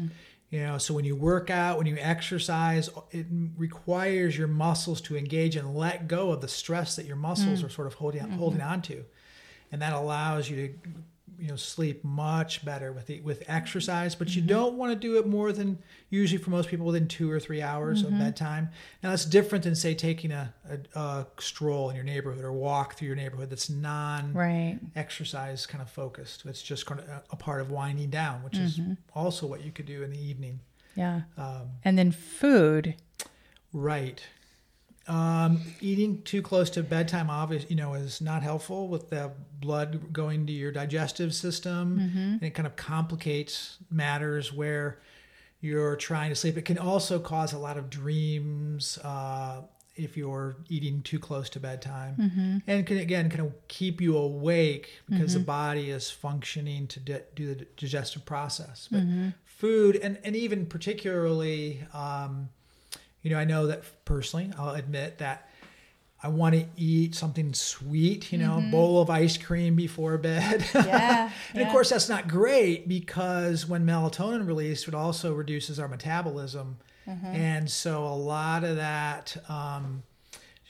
You 0.51 0.61
know, 0.61 0.79
so 0.79 0.95
when 0.95 1.05
you 1.05 1.15
work 1.15 1.51
out, 1.51 1.77
when 1.77 1.87
you 1.87 1.99
exercise, 1.99 2.89
it 3.11 3.27
requires 3.59 4.37
your 4.37 4.49
muscles 4.49 5.03
to 5.03 5.17
engage 5.17 5.57
and 5.57 5.75
let 5.75 6.09
go 6.09 6.31
of 6.31 6.41
the 6.41 6.49
stress 6.49 6.97
that 6.97 7.05
your 7.05 7.17
muscles 7.17 7.61
mm. 7.61 7.67
are 7.67 7.69
sort 7.69 7.87
of 7.87 7.95
holding 7.95 8.23
mm-hmm. 8.23 8.39
holding 8.39 8.63
on 8.63 8.81
to, 8.83 9.05
and 9.71 9.83
that 9.83 9.93
allows 9.93 10.49
you 10.49 10.57
to 10.69 10.75
you 11.39 11.49
know 11.49 11.57
sleep 11.57 12.03
much 12.05 12.65
better 12.65 12.93
with 12.93 13.07
the, 13.07 13.21
with 13.21 13.43
exercise 13.49 14.15
but 14.15 14.35
you 14.35 14.43
mm-hmm. 14.43 14.49
don't 14.49 14.75
want 14.75 14.93
to 14.93 14.99
do 14.99 15.19
it 15.19 15.27
more 15.27 15.53
than 15.53 15.79
usually 16.11 16.43
for 16.43 16.51
most 16.51 16.69
people 16.69 16.87
within 16.87 17.07
two 17.07 17.31
or 17.31 17.39
three 17.39 17.63
hours 17.63 18.03
of 18.03 18.09
mm-hmm. 18.09 18.19
bedtime 18.21 18.69
now 19.03 19.11
that's 19.11 19.25
different 19.25 19.65
than 19.65 19.75
say 19.75 19.95
taking 19.95 20.33
a, 20.33 20.53
a, 20.69 20.99
a 20.99 21.27
stroll 21.39 21.91
in 21.91 21.97
your 21.97 22.05
neighborhood 22.05 22.45
or 22.45 22.53
walk 22.53 22.95
through 22.95 23.07
your 23.07 23.17
neighborhood 23.17 23.51
that's 23.51 23.71
non 23.71 24.33
Right. 24.33 24.79
exercise 24.97 25.67
kind 25.67 25.83
of 25.83 25.91
focused 25.91 26.45
it's 26.47 26.63
just 26.63 26.87
kind 26.87 27.01
of 27.01 27.09
a, 27.09 27.23
a 27.31 27.37
part 27.37 27.61
of 27.61 27.71
winding 27.71 28.11
down 28.11 28.43
which 28.43 28.59
is 28.59 28.79
mm-hmm. 28.79 28.95
also 29.15 29.47
what 29.47 29.65
you 29.65 29.71
could 29.71 29.87
do 29.87 30.03
in 30.03 30.11
the 30.11 30.21
evening 30.21 30.61
Yeah. 30.97 31.23
um, 31.37 31.69
And 31.85 31.97
then 31.97 32.11
food. 32.11 32.97
Right. 33.73 34.23
Um, 35.09 35.63
eating 35.81 36.23
too 36.23 36.43
close 36.43 36.69
to 36.71 36.83
bedtime, 36.83 37.31
obviously, 37.31 37.71
you 37.71 37.77
know, 37.77 37.95
is 37.95 38.21
not 38.21 38.43
helpful 38.43 38.89
with 38.89 39.09
the 39.11 39.33
blood 39.59 40.13
going 40.13 40.47
to 40.47 40.53
your 40.53 40.71
digestive 40.71 41.35
system, 41.35 41.99
and 41.99 42.43
it 42.43 42.51
kind 42.55 42.67
of 42.67 42.77
complicates 42.77 43.79
matters 43.91 44.53
where 44.53 44.99
you're 45.61 45.97
trying 45.97 46.29
to 46.29 46.37
sleep. 46.37 46.57
It 46.57 46.65
can 46.67 46.79
also 46.79 47.19
cause 47.19 47.53
a 47.55 47.59
lot 47.59 47.77
of 47.79 47.89
dreams 47.91 48.99
uh, 48.99 49.63
if 49.97 50.17
you're 50.17 50.57
eating 50.69 51.03
too 51.03 51.19
close 51.19 51.49
to 51.51 51.59
bedtime, 51.61 52.63
and 52.67 52.87
can 52.87 52.99
again 52.99 53.31
kind 53.31 53.41
of 53.41 53.53
keep 53.67 54.01
you 54.01 54.17
awake 54.17 55.01
because 55.09 55.33
the 55.35 55.41
body 55.41 55.91
is 55.91 56.11
functioning 56.11 56.87
to 56.89 57.01
di- 57.01 57.23
do 57.35 57.55
the 57.55 57.67
digestive 57.77 58.25
process. 58.27 58.89
But 58.93 59.03
food, 59.45 59.97
and 59.97 60.19
and 60.23 60.37
even 60.37 60.67
particularly. 60.67 61.83
Um, 61.95 62.51
you 63.23 63.31
know, 63.31 63.39
I 63.39 63.45
know 63.45 63.67
that 63.67 63.83
personally, 64.05 64.51
I'll 64.59 64.75
admit 64.75 65.19
that 65.19 65.49
I 66.21 66.29
want 66.29 66.55
to 66.57 66.67
eat 66.77 67.15
something 67.15 67.55
sweet, 67.55 68.33
you 68.33 68.39
know, 68.39 68.59
a 68.59 68.71
bowl 68.73 69.01
of 69.01 69.09
ice 69.09 69.37
cream 69.37 69.77
before 69.77 70.19
bed. 70.19 70.65
Yeah, 70.75 71.31
and 71.55 71.63
of 71.63 71.69
course, 71.69 71.91
that's 71.91 72.09
not 72.09 72.27
great 72.27 72.89
because 72.89 73.67
when 73.67 73.87
melatonin 73.87 74.47
released, 74.47 74.89
it 74.89 74.95
also 74.95 75.33
reduces 75.33 75.79
our 75.79 75.87
metabolism. 75.87 76.79
Mm-hmm. 77.07 77.27
And 77.27 77.71
so 77.71 78.05
a 78.05 78.15
lot 78.15 78.65
of 78.65 78.77
that 78.77 79.37
um, 79.49 80.03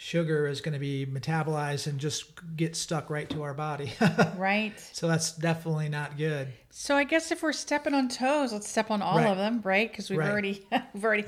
sugar 0.01 0.47
is 0.47 0.61
going 0.61 0.75
to 0.75 0.79
be 0.79 1.05
metabolized 1.05 1.89
and 1.89 1.99
just 1.99 2.31
get 2.57 2.77
stuck 2.77 3.11
right 3.11 3.29
to 3.29 3.43
our 3.43 3.53
body. 3.53 3.93
Right. 4.37 4.79
so 4.93 5.09
that's 5.09 5.33
definitely 5.33 5.89
not 5.89 6.17
good. 6.17 6.49
So 6.71 6.95
I 6.97 7.03
guess 7.03 7.33
if 7.33 7.43
we're 7.43 7.53
stepping 7.53 7.95
on 7.95 8.09
toes, 8.09 8.53
let's 8.53 8.69
step 8.69 8.93
on 8.93 9.03
all 9.03 9.17
Right. 9.19 9.27
of 9.27 9.37
them, 9.37 9.61
right? 9.65 9.91
Because 9.91 10.09
we've 10.09 10.21
Right. 10.21 10.31
already, 10.31 10.65
we've 10.95 11.05
already, 11.05 11.25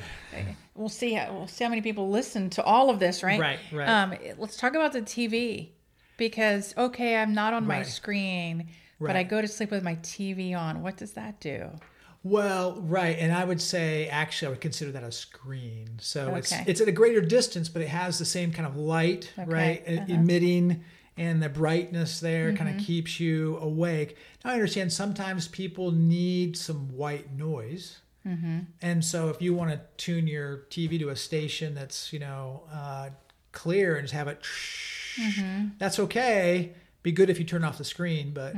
we'll 0.77 0.89
see 0.89 1.15
how 1.15 1.33
we'll 1.33 1.49
see 1.49 1.65
how 1.65 1.71
many 1.71 1.83
people 1.83 2.11
listen 2.11 2.49
to 2.51 2.63
all 2.63 2.91
of 2.91 3.01
this, 3.01 3.25
right? 3.25 3.41
Right, 3.41 3.59
right. 3.73 3.89
Um, 3.89 4.15
let's 4.39 4.57
talk 4.57 4.75
about 4.77 4.93
the 4.93 5.03
TV 5.03 5.71
because 6.17 6.73
okay, 6.79 7.17
I'm 7.17 7.35
not 7.35 7.53
on 7.53 7.67
my 7.67 7.79
Right. 7.79 7.87
screen, 7.87 8.69
but 9.01 9.17
I 9.17 9.25
go 9.25 9.41
to 9.41 9.49
sleep 9.49 9.73
with 9.73 9.83
my 9.83 9.97
TV 9.97 10.55
on. 10.57 10.81
What 10.83 10.97
does 10.97 11.13
that 11.15 11.41
do? 11.41 11.71
Well, 12.23 12.81
right, 12.83 13.17
and 13.19 13.33
I 13.33 13.45
would 13.45 13.63
say 13.63 14.07
actually 14.09 14.49
I 14.49 14.51
would 14.51 14.61
consider 14.61 14.93
that 14.93 15.03
a 15.03 15.11
screen. 15.13 15.89
So 16.01 16.35
it's 16.35 16.53
Okay. 16.53 16.65
it's 16.67 16.81
at 16.81 16.89
a 16.89 16.93
greater 16.93 17.21
distance, 17.23 17.69
but 17.71 17.81
it 17.83 17.89
has 17.89 18.19
the 18.19 18.25
same 18.27 18.53
kind 18.53 18.67
of 18.67 18.77
light, 18.77 19.33
Okay, 19.39 19.51
right, 19.51 19.83
uh-huh. 19.89 20.05
emitting, 20.09 20.85
and 21.17 21.43
the 21.43 21.49
brightness 21.49 22.21
there 22.21 22.53
kind 22.55 22.69
Mm-hmm. 22.69 22.79
of 22.79 22.85
keeps 22.85 23.21
you 23.21 23.57
awake. 23.59 24.17
Now 24.45 24.51
I 24.51 24.55
understand 24.55 24.93
sometimes 24.93 25.49
people 25.49 25.93
need 25.93 26.57
some 26.59 26.91
white 26.97 27.33
noise, 27.33 28.01
And 28.83 29.03
so 29.05 29.29
if 29.31 29.41
you 29.41 29.55
want 29.55 29.71
to 29.71 29.81
tune 29.97 30.27
your 30.27 30.65
TV 30.71 30.99
to 30.99 31.09
a 31.09 31.17
station 31.17 31.75
that's, 31.75 32.13
you 32.13 32.19
know, 32.19 32.65
uh, 32.71 33.09
clear 33.53 33.97
and 33.97 34.05
just 34.05 34.13
have 34.15 34.29
it, 34.29 34.45
that's 35.79 35.99
okay. 35.99 36.73
Be 37.03 37.13
good 37.13 37.31
if 37.31 37.39
you 37.39 37.47
turn 37.47 37.65
off 37.65 37.79
the 37.79 37.85
screen, 37.85 38.33
but 38.35 38.55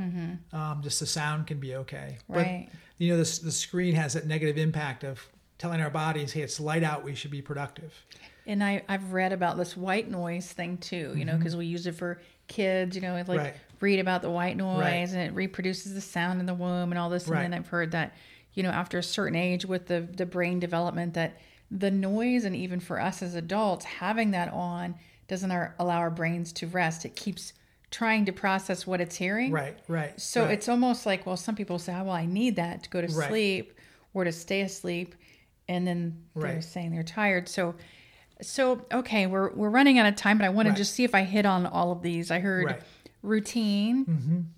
um, 0.51 0.81
just 0.83 0.99
the 0.99 1.05
sound 1.05 1.47
can 1.47 1.59
be 1.61 1.75
okay. 1.75 2.17
Right. 2.27 2.67
But, 2.69 2.79
you 2.97 3.11
know, 3.11 3.17
this, 3.17 3.39
the 3.39 3.51
screen 3.51 3.95
has 3.95 4.13
that 4.13 4.25
negative 4.27 4.57
impact 4.57 5.03
of 5.03 5.27
telling 5.57 5.81
our 5.81 5.89
bodies, 5.89 6.31
hey, 6.33 6.41
it's 6.41 6.59
light 6.59 6.83
out, 6.83 7.03
we 7.03 7.15
should 7.15 7.31
be 7.31 7.41
productive. 7.41 7.93
And 8.45 8.63
I, 8.63 8.83
I've 8.89 9.13
read 9.13 9.31
about 9.31 9.57
this 9.57 9.77
white 9.77 10.09
noise 10.11 10.51
thing 10.51 10.77
too, 10.77 11.13
you 11.15 11.23
know, 11.25 11.37
because 11.37 11.55
we 11.55 11.65
use 11.65 11.87
it 11.87 11.95
for 11.95 12.19
kids, 12.47 12.95
you 12.95 13.01
know, 13.01 13.13
like 13.13 13.27
Mm-hmm. 13.27 13.37
Right. 13.37 13.53
read 13.79 13.99
about 13.99 14.21
the 14.21 14.29
white 14.29 14.57
noise 14.57 14.79
Right. 14.79 15.09
and 15.09 15.17
it 15.19 15.33
reproduces 15.33 15.93
the 15.93 16.01
sound 16.01 16.39
in 16.39 16.45
the 16.45 16.53
womb 16.53 16.91
and 16.91 16.99
all 16.99 17.09
this. 17.09 17.27
Right. 17.27 17.43
And 17.43 17.53
then 17.53 17.59
I've 17.59 17.67
heard 17.67 17.91
that, 17.91 18.13
you 18.53 18.63
know, 18.63 18.69
after 18.69 18.97
a 18.97 19.03
certain 19.03 19.35
age 19.35 19.65
with 19.65 19.87
the, 19.87 20.01
the 20.01 20.25
brain 20.25 20.59
development, 20.59 21.13
that 21.13 21.37
the 21.71 21.89
noise 21.89 22.43
and 22.43 22.55
even 22.55 22.79
for 22.81 22.99
us 22.99 23.21
as 23.21 23.33
adults, 23.35 23.85
having 23.85 24.31
that 24.31 24.51
on 24.51 24.95
doesn't 25.29 25.51
our, 25.51 25.73
allow 25.79 25.99
our 25.99 26.11
brains 26.11 26.51
to 26.53 26.67
rest. 26.67 27.05
It 27.05 27.15
keeps 27.15 27.53
trying 27.93 28.25
to 28.25 28.31
process 28.31 28.87
what 28.87 28.99
it's 28.99 29.15
hearing. 29.15 29.51
Right, 29.51 29.77
right. 29.87 30.19
So 30.19 30.41
right. 30.41 30.51
it's 30.51 30.67
almost 30.67 31.05
like, 31.05 31.27
well, 31.27 31.37
some 31.37 31.55
people 31.55 31.77
say, 31.77 31.93
oh, 31.93 32.05
well, 32.05 32.13
I 32.15 32.25
need 32.25 32.55
that 32.55 32.81
to 32.83 32.89
go 32.89 32.99
to 33.01 33.07
Right. 33.07 33.29
sleep 33.29 33.73
or 34.15 34.23
to 34.23 34.31
stay 34.31 34.61
asleep. 34.61 35.13
And 35.69 35.85
then 35.87 36.23
they're 36.35 36.55
Right. 36.55 36.63
saying 36.63 36.91
they're 36.91 37.03
tired. 37.03 37.47
So, 37.47 37.75
so 38.41 38.83
okay, 38.91 39.27
we're, 39.27 39.51
we're 39.53 39.69
running 39.69 39.99
out 39.99 40.07
of 40.07 40.15
time, 40.15 40.39
but 40.39 40.45
I 40.45 40.49
want 40.49 40.69
to 40.69 40.73
just 40.73 40.95
see 40.95 41.03
if 41.03 41.13
I 41.13 41.21
hit 41.21 41.45
on 41.45 41.67
all 41.67 41.91
of 41.91 42.01
these. 42.01 42.31
I 42.31 42.39
heard 42.39 42.65
Right. 42.65 42.79
Mm-hmm. 42.79 43.27
routine, 43.27 44.49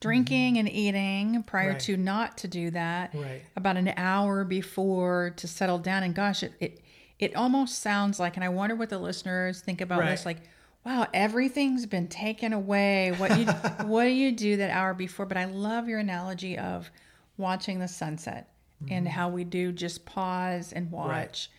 drinking 0.00 0.58
and 0.58 0.68
eating 0.68 1.42
prior 1.44 1.72
to 1.80 1.96
not 1.96 2.36
to 2.38 2.48
do 2.48 2.70
that, 2.72 3.14
Right. 3.14 3.42
about 3.56 3.78
an 3.78 3.92
hour 3.96 4.44
before 4.44 5.32
to 5.36 5.48
settle 5.48 5.78
down. 5.78 6.02
And 6.02 6.14
gosh, 6.14 6.42
it, 6.42 6.52
it, 6.60 6.80
it 7.18 7.34
almost 7.34 7.80
sounds 7.80 8.20
like, 8.20 8.36
and 8.36 8.44
I 8.44 8.50
wonder 8.50 8.76
what 8.76 8.90
the 8.90 8.98
listeners 8.98 9.62
think 9.62 9.80
about 9.80 10.04
this, 10.04 10.26
like, 10.26 10.42
wow, 10.86 11.08
everything's 11.12 11.84
been 11.84 12.06
taken 12.06 12.52
away. 12.52 13.10
What 13.10 13.36
you 13.38 13.46
what 13.86 14.04
do 14.04 14.10
you 14.10 14.30
do 14.30 14.56
that 14.58 14.70
hour 14.70 14.94
before? 14.94 15.26
But 15.26 15.36
I 15.36 15.46
love 15.46 15.88
your 15.88 15.98
analogy 15.98 16.56
of 16.56 16.90
watching 17.36 17.80
the 17.80 17.88
sunset 17.88 18.52
and 18.88 19.08
how 19.08 19.28
we 19.30 19.42
do 19.42 19.72
just 19.72 20.04
pause 20.04 20.72
and 20.72 20.90
watch 20.92 21.50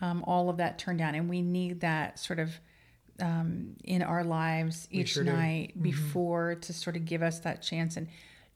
um, 0.00 0.22
all 0.26 0.50
of 0.50 0.58
that 0.58 0.78
turn 0.78 0.98
down, 0.98 1.14
and 1.14 1.30
we 1.30 1.40
need 1.40 1.80
that 1.80 2.18
sort 2.18 2.38
of 2.38 2.60
um, 3.20 3.76
in 3.84 4.02
our 4.02 4.22
lives 4.22 4.86
each 4.90 5.10
sure 5.10 5.24
night 5.24 5.80
before 5.80 6.56
to 6.56 6.72
sort 6.74 6.96
of 6.96 7.06
give 7.06 7.22
us 7.22 7.40
that 7.40 7.62
chance 7.62 7.96
and. 7.96 8.06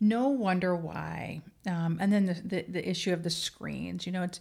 No 0.01 0.29
wonder 0.29 0.77
why. 0.77 1.43
Um, 1.67 1.99
and 2.01 2.13
then 2.13 2.27
the, 2.27 2.35
the 2.35 2.65
the 2.69 2.89
issue 2.89 3.13
of 3.13 3.25
the 3.25 3.31
screens. 3.31 4.07
You 4.07 4.13
know, 4.13 4.23
it's 4.23 4.41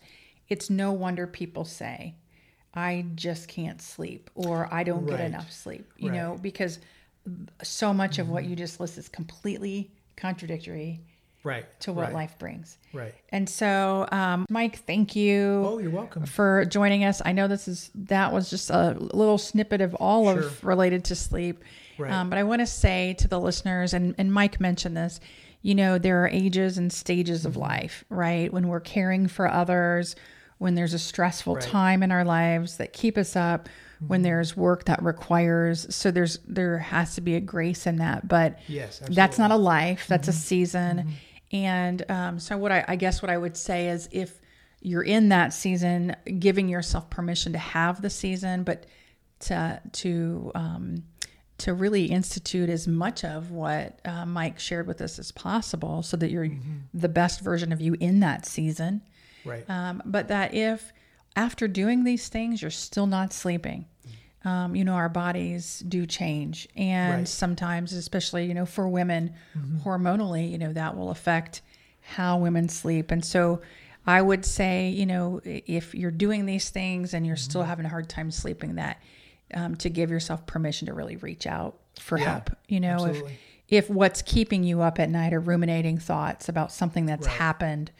it's 0.49 0.69
no 0.69 0.91
wonder 0.91 1.25
people 1.25 1.65
say, 1.65 2.13
"I 2.73 3.05
just 3.15 3.47
can't 3.47 3.81
sleep" 3.81 4.29
or 4.35 4.67
"I 4.71 4.83
don't 4.83 5.05
get 5.07 5.19
enough 5.19 5.51
sleep." 5.51 5.91
You 5.97 6.09
Right. 6.09 6.17
know, 6.17 6.37
because 6.41 6.79
so 7.63 7.93
much 7.93 8.19
of 8.19 8.29
what 8.29 8.45
you 8.45 8.55
just 8.55 8.79
list 8.79 8.97
is 8.97 9.09
completely 9.09 9.91
contradictory 10.15 11.01
right. 11.43 11.65
to 11.81 11.91
what 11.93 12.03
right, 12.07 12.13
life 12.13 12.37
brings. 12.39 12.77
Right. 12.93 13.13
And 13.29 13.49
so, 13.49 14.07
um, 14.11 14.45
Mike, 14.49 14.77
thank 14.85 15.15
you 15.15 15.63
Oh, 15.65 15.77
you're 15.79 15.89
welcome. 15.91 16.25
for 16.25 16.65
joining 16.65 17.03
us. 17.03 17.21
I 17.25 17.31
know 17.33 17.47
this 17.47 17.67
is 17.67 17.89
that 17.95 18.31
was 18.33 18.49
just 18.49 18.69
a 18.69 18.95
little 18.99 19.37
snippet 19.37 19.81
of 19.81 19.93
all 19.95 20.29
of 20.29 20.63
related 20.63 21.03
to 21.05 21.15
sleep. 21.15 21.63
Right. 21.97 22.11
Um, 22.11 22.29
but 22.29 22.37
I 22.37 22.43
want 22.43 22.61
to 22.61 22.65
say 22.67 23.15
to 23.19 23.27
the 23.27 23.39
listeners, 23.39 23.93
and, 23.93 24.13
and 24.17 24.31
Mike 24.31 24.59
mentioned 24.59 24.95
this, 24.95 25.19
you 25.63 25.73
know, 25.75 25.97
there 25.97 26.23
are 26.23 26.27
ages 26.27 26.77
and 26.77 26.93
stages 26.93 27.39
Mm-hmm. 27.41 27.47
of 27.47 27.57
life, 27.57 28.05
right? 28.09 28.53
When 28.53 28.67
we're 28.67 28.79
caring 28.79 29.27
for 29.27 29.47
others, 29.51 30.15
when 30.57 30.75
there's 30.75 30.93
a 30.93 30.99
stressful 30.99 31.55
Right. 31.55 31.63
time 31.63 32.03
in 32.03 32.11
our 32.11 32.23
lives 32.25 32.77
that 32.77 32.93
keep 32.93 33.17
us 33.17 33.35
up, 33.35 33.69
when 34.05 34.21
there's 34.21 34.55
work 34.55 34.85
that 34.85 35.01
requires, 35.01 35.87
so 35.93 36.11
there's 36.11 36.37
there 36.47 36.77
has 36.77 37.15
to 37.15 37.21
be 37.21 37.33
a 37.35 37.39
grace 37.39 37.87
in 37.87 37.95
that. 37.97 38.27
But 38.27 38.59
Yes, 38.67 39.01
that's 39.09 39.39
not 39.39 39.49
a 39.51 39.55
life; 39.55 40.01
Mm-hmm. 40.03 40.13
that's 40.13 40.27
a 40.27 40.33
season. 40.33 41.13
And 41.51 42.03
um, 42.11 42.39
so, 42.39 42.57
what 42.57 42.71
I, 42.71 42.85
I 42.87 42.95
guess 42.95 43.21
what 43.21 43.31
I 43.31 43.37
would 43.37 43.57
say 43.57 43.89
is, 43.89 44.07
if 44.11 44.39
you're 44.81 45.01
in 45.03 45.29
that 45.29 45.51
season, 45.53 46.15
giving 46.39 46.69
yourself 46.69 47.09
permission 47.09 47.53
to 47.53 47.57
have 47.59 48.01
the 48.01 48.09
season, 48.11 48.63
but 48.63 48.85
to 49.41 49.81
to 49.93 50.51
um, 50.53 51.03
to 51.59 51.73
really 51.73 52.05
institute 52.05 52.69
as 52.69 52.87
much 52.87 53.23
of 53.23 53.49
what 53.49 53.99
uh, 54.05 54.25
Mike 54.27 54.59
shared 54.59 54.85
with 54.85 55.01
us 55.01 55.17
as 55.17 55.31
possible, 55.31 56.03
so 56.03 56.15
that 56.17 56.29
you're 56.29 56.49
the 56.93 57.09
best 57.09 57.39
version 57.41 57.71
of 57.71 57.81
you 57.81 57.95
in 57.99 58.19
that 58.19 58.45
season. 58.45 59.01
Right. 59.47 59.69
Um, 59.69 60.01
but 60.05 60.27
that 60.27 60.53
if 60.53 60.93
after 61.35 61.67
doing 61.67 62.03
these 62.03 62.29
things 62.29 62.61
you're 62.61 62.71
still 62.71 63.07
not 63.07 63.33
sleeping, 63.33 63.85
um, 64.45 64.75
you 64.75 64.83
know, 64.85 64.93
our 64.93 65.09
bodies 65.09 65.83
do 65.87 66.05
change. 66.05 66.67
And 66.75 67.11
Right. 67.11 67.27
sometimes, 67.27 67.93
especially, 67.93 68.45
you 68.45 68.53
know, 68.53 68.65
for 68.65 68.87
women 68.87 69.33
hormonally, 69.83 70.51
you 70.51 70.57
know, 70.57 70.73
that 70.73 70.95
will 70.95 71.09
affect 71.11 71.61
how 72.01 72.37
women 72.37 72.69
sleep. 72.69 73.11
And 73.11 73.23
so 73.23 73.61
I 74.05 74.21
would 74.21 74.45
say, 74.45 74.89
you 74.89 75.05
know, 75.05 75.41
if 75.43 75.93
you're 75.93 76.11
doing 76.11 76.45
these 76.45 76.69
things 76.69 77.13
and 77.13 77.27
you're 77.27 77.35
still 77.35 77.63
having 77.63 77.85
a 77.85 77.89
hard 77.89 78.07
time 78.07 78.31
sleeping, 78.31 78.75
that 78.75 79.01
um, 79.53 79.75
to 79.77 79.89
give 79.89 80.09
yourself 80.09 80.45
permission 80.45 80.85
to 80.85 80.93
really 80.93 81.17
reach 81.17 81.45
out 81.45 81.77
for 81.99 82.17
Yeah, 82.17 82.31
help. 82.31 82.51
You 82.67 82.79
know, 82.79 83.05
absolutely. 83.05 83.33
if 83.33 83.37
what's 83.89 84.21
keeping 84.21 84.63
you 84.63 84.81
up 84.81 84.97
at 84.99 85.09
night 85.09 85.33
are 85.33 85.39
ruminating 85.39 85.97
thoughts 85.97 86.47
about 86.49 86.71
something 86.71 87.05
that's 87.05 87.27
happened 87.27 87.91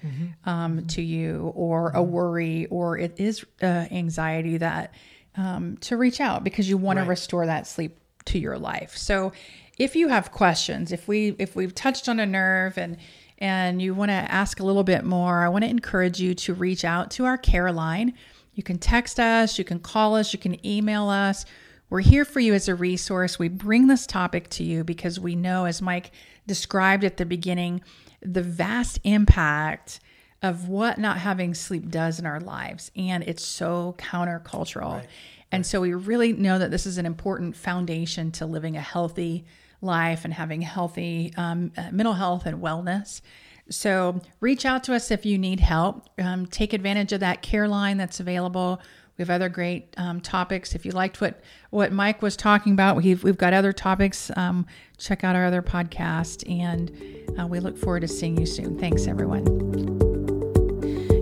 um, 0.45 0.85
to 0.87 1.01
you 1.01 1.51
or 1.55 1.91
a 1.91 2.01
worry 2.01 2.65
or 2.67 2.97
it 2.97 3.19
is 3.19 3.45
uh, 3.61 3.65
anxiety 3.91 4.57
that 4.57 4.93
um, 5.35 5.77
to 5.77 5.97
reach 5.97 6.19
out 6.21 6.43
because 6.43 6.69
you 6.69 6.77
want 6.77 6.97
Right. 6.97 7.03
to 7.03 7.09
restore 7.09 7.45
that 7.45 7.67
sleep 7.67 7.97
to 8.25 8.39
your 8.39 8.57
life. 8.57 8.95
So 8.97 9.33
if 9.77 9.95
you 9.95 10.07
have 10.07 10.31
questions 10.31 10.91
if 10.91 11.07
we 11.07 11.35
if 11.37 11.55
we've 11.55 11.75
touched 11.75 12.09
on 12.09 12.19
a 12.19 12.25
nerve 12.25 12.77
and 12.77 12.97
and 13.37 13.79
you 13.81 13.93
want 13.93 14.09
to 14.09 14.15
ask 14.15 14.59
a 14.59 14.63
little 14.63 14.83
bit 14.83 15.03
more 15.05 15.43
i 15.43 15.47
want 15.49 15.63
to 15.63 15.69
encourage 15.69 16.19
you 16.19 16.33
to 16.33 16.51
reach 16.55 16.83
out 16.83 17.11
to 17.11 17.25
our 17.25 17.37
care 17.37 17.71
line 17.71 18.11
you 18.55 18.63
can 18.63 18.79
text 18.79 19.19
us 19.19 19.59
you 19.59 19.63
can 19.63 19.77
call 19.79 20.15
us 20.15 20.33
you 20.33 20.39
can 20.39 20.65
email 20.65 21.07
us 21.09 21.45
we're 21.89 22.01
here 22.01 22.25
for 22.25 22.39
you 22.39 22.53
as 22.53 22.67
a 22.67 22.75
resource. 22.75 23.39
We 23.39 23.47
bring 23.47 23.87
this 23.87 24.05
topic 24.05 24.49
to 24.51 24.63
you 24.63 24.83
because 24.83 25.19
we 25.19 25.35
know, 25.35 25.65
as 25.65 25.81
Mike 25.81 26.11
described 26.45 27.03
at 27.03 27.17
the 27.17 27.25
beginning, 27.25 27.81
the 28.21 28.41
vast 28.41 28.99
impact 29.03 29.99
of 30.41 30.67
what 30.67 30.97
not 30.97 31.17
having 31.17 31.53
sleep 31.53 31.89
does 31.89 32.19
in 32.19 32.25
our 32.25 32.39
lives. 32.39 32.91
And 32.95 33.23
it's 33.23 33.43
so 33.43 33.95
countercultural. 33.97 35.03
And 35.51 35.65
so 35.65 35.81
we 35.81 35.93
really 35.93 36.33
know 36.33 36.59
that 36.59 36.71
this 36.71 36.85
is 36.85 36.97
an 36.97 37.05
important 37.05 37.55
foundation 37.55 38.31
to 38.33 38.45
living 38.45 38.75
a 38.75 38.81
healthy 38.81 39.45
life 39.81 40.25
and 40.25 40.33
having 40.33 40.61
healthy 40.61 41.33
um, 41.37 41.71
uh, 41.77 41.89
mental 41.91 42.13
health 42.13 42.45
and 42.45 42.61
wellness. 42.61 43.21
So 43.69 44.21
reach 44.39 44.65
out 44.65 44.83
to 44.85 44.93
us 44.93 45.11
if 45.11 45.25
you 45.25 45.37
need 45.37 45.59
help. 45.59 46.09
Um, 46.17 46.45
take 46.45 46.73
advantage 46.73 47.13
of 47.13 47.19
that 47.21 47.41
care 47.41 47.67
line 47.67 47.97
that's 47.97 48.19
available. 48.19 48.81
We 49.17 49.23
have 49.23 49.31
other 49.31 49.49
great 49.49 49.93
um, 49.97 50.21
topics. 50.21 50.75
If 50.75 50.85
you 50.85 50.91
liked 50.91 51.21
what 51.21 51.41
what 51.71 51.91
Mike 51.91 52.21
was 52.21 52.37
talking 52.37 52.73
about, 52.73 52.97
we've 52.97 53.23
we've 53.23 53.37
got 53.37 53.51
other 53.51 53.73
topics. 53.73 54.29
Um, 54.35 54.67
check 54.97 55.23
out 55.23 55.35
our 55.35 55.45
other 55.45 55.63
podcast, 55.63 56.47
and 56.47 56.91
uh, 57.39 57.47
we 57.47 57.59
look 57.59 57.77
forward 57.77 58.01
to 58.01 58.07
seeing 58.07 58.37
you 58.37 58.45
soon. 58.45 58.77
Thanks, 58.77 59.07
everyone. 59.07 59.45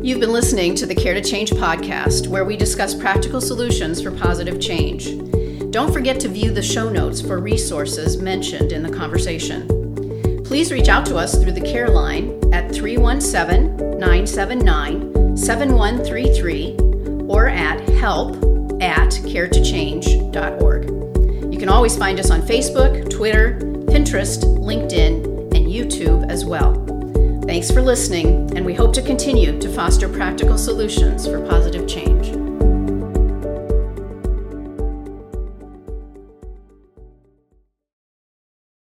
You've 0.03 0.19
been 0.19 0.33
listening 0.33 0.75
to 0.75 0.85
the 0.85 0.93
Care 0.93 1.13
to 1.13 1.21
Change 1.21 1.51
podcast, 1.51 2.27
where 2.27 2.43
we 2.43 2.57
discuss 2.57 2.93
practical 2.93 3.39
solutions 3.39 4.01
for 4.01 4.11
positive 4.11 4.59
change. 4.59 5.05
Don't 5.71 5.91
forget 5.93 6.19
to 6.19 6.27
view 6.27 6.51
the 6.51 6.61
show 6.61 6.89
notes 6.89 7.21
for 7.21 7.39
resources 7.39 8.17
mentioned 8.17 8.73
in 8.73 8.83
the 8.83 8.91
conversation. 8.91 9.67
Please 10.43 10.71
reach 10.71 10.89
out 10.89 11.05
to 11.07 11.15
us 11.15 11.41
through 11.41 11.53
the 11.53 11.61
care 11.61 11.89
line 11.89 12.39
at 12.53 12.71
317 12.71 13.97
979 13.97 15.37
7133 15.37 16.84
or 17.35 17.49
at 17.49 17.81
help 17.89 18.37
at 18.81 19.09
caretochange.org. 19.09 21.53
You 21.53 21.59
can 21.59 21.67
always 21.67 21.97
find 21.97 22.17
us 22.17 22.31
on 22.31 22.41
Facebook, 22.41 23.09
Twitter, 23.09 23.59
Pinterest, 23.87 24.43
LinkedIn, 24.43 25.25
and 25.53 25.67
YouTube 25.67 26.31
as 26.31 26.45
well. 26.45 26.73
Thanks 27.45 27.69
for 27.69 27.81
listening, 27.81 28.55
and 28.55 28.65
we 28.65 28.73
hope 28.73 28.93
to 28.93 29.01
continue 29.01 29.59
to 29.59 29.69
foster 29.69 30.07
practical 30.07 30.57
solutions 30.57 31.27
for 31.27 31.45
positive 31.45 31.87
change. 31.87 32.44